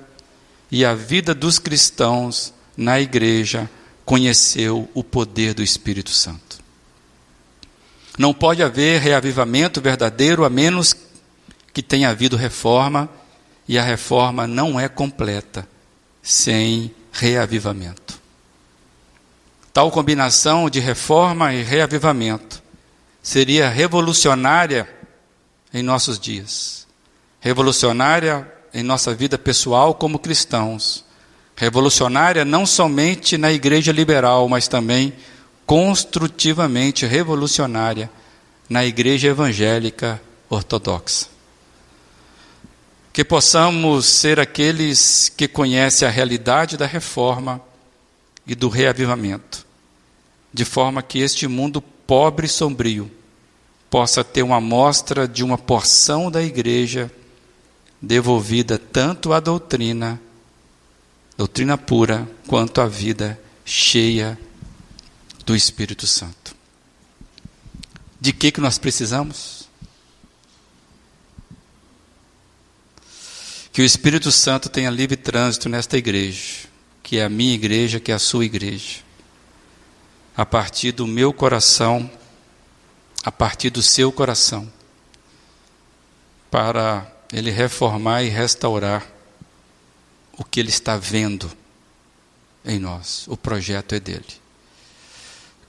e 0.70 0.84
a 0.84 0.94
vida 0.94 1.34
dos 1.34 1.58
cristãos 1.58 2.52
na 2.76 3.00
igreja 3.00 3.68
conheceu 4.04 4.88
o 4.94 5.02
poder 5.02 5.54
do 5.54 5.62
Espírito 5.62 6.10
Santo. 6.10 6.58
Não 8.18 8.34
pode 8.34 8.62
haver 8.62 9.00
reavivamento 9.00 9.80
verdadeiro 9.80 10.44
a 10.44 10.50
menos 10.50 10.94
que 11.72 11.82
tenha 11.82 12.10
havido 12.10 12.36
reforma 12.36 13.08
e 13.68 13.78
a 13.78 13.82
reforma 13.82 14.46
não 14.46 14.78
é 14.78 14.88
completa 14.88 15.68
sem 16.22 16.94
reavivamento. 17.12 18.18
Tal 19.72 19.90
combinação 19.90 20.68
de 20.68 20.80
reforma 20.80 21.54
e 21.54 21.62
reavivamento 21.62 22.62
seria 23.22 23.68
revolucionária 23.68 24.88
em 25.72 25.82
nossos 25.82 26.18
dias, 26.18 26.86
revolucionária 27.40 28.50
em 28.72 28.82
nossa 28.82 29.14
vida 29.14 29.38
pessoal 29.38 29.94
como 29.94 30.18
cristãos, 30.18 31.04
revolucionária 31.56 32.44
não 32.44 32.64
somente 32.64 33.36
na 33.36 33.52
igreja 33.52 33.90
liberal, 33.90 34.48
mas 34.48 34.68
também 34.68 35.12
construtivamente 35.66 37.04
revolucionária 37.04 38.10
na 38.68 38.84
igreja 38.84 39.28
evangélica 39.28 40.20
ortodoxa. 40.48 41.26
Que 43.12 43.24
possamos 43.24 44.06
ser 44.06 44.38
aqueles 44.38 45.28
que 45.28 45.48
conhecem 45.48 46.06
a 46.06 46.10
realidade 46.10 46.76
da 46.76 46.86
reforma 46.86 47.60
e 48.46 48.54
do 48.54 48.68
reavivamento, 48.68 49.66
de 50.52 50.64
forma 50.64 51.02
que 51.02 51.18
este 51.18 51.48
mundo 51.48 51.82
pobre 51.82 52.46
e 52.46 52.48
sombrio 52.48 53.10
possa 53.90 54.22
ter 54.22 54.42
uma 54.42 54.56
amostra 54.56 55.26
de 55.26 55.42
uma 55.42 55.58
porção 55.58 56.30
da 56.30 56.42
igreja 56.42 57.10
devolvida 58.00 58.78
tanto 58.78 59.32
à 59.32 59.40
doutrina, 59.40 60.20
doutrina 61.36 61.76
pura, 61.76 62.28
quanto 62.46 62.80
à 62.80 62.86
vida 62.86 63.38
cheia 63.64 64.38
do 65.44 65.54
Espírito 65.54 66.06
Santo. 66.06 66.56
De 68.20 68.32
que 68.32 68.50
que 68.50 68.60
nós 68.60 68.78
precisamos? 68.78 69.68
Que 73.72 73.82
o 73.82 73.84
Espírito 73.84 74.32
Santo 74.32 74.68
tenha 74.68 74.90
livre 74.90 75.16
trânsito 75.16 75.68
nesta 75.68 75.96
igreja, 75.96 76.66
que 77.02 77.18
é 77.18 77.24
a 77.24 77.28
minha 77.28 77.54
igreja, 77.54 78.00
que 78.00 78.10
é 78.10 78.14
a 78.14 78.18
sua 78.18 78.44
igreja. 78.44 79.00
A 80.36 80.44
partir 80.44 80.92
do 80.92 81.06
meu 81.06 81.32
coração, 81.32 82.10
a 83.24 83.30
partir 83.30 83.70
do 83.70 83.82
seu 83.82 84.10
coração, 84.10 84.70
para 86.50 87.06
ele 87.32 87.50
reformar 87.50 88.22
e 88.22 88.28
restaurar 88.28 89.06
o 90.36 90.44
que 90.44 90.60
ele 90.60 90.70
está 90.70 90.96
vendo 90.96 91.50
em 92.64 92.78
nós. 92.78 93.26
O 93.28 93.36
projeto 93.36 93.94
é 93.94 94.00
dele. 94.00 94.24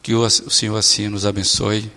Que 0.02 0.14
o 0.14 0.30
Senhor 0.30 0.78
assim 0.78 1.08
nos 1.08 1.26
abençoe 1.26 1.92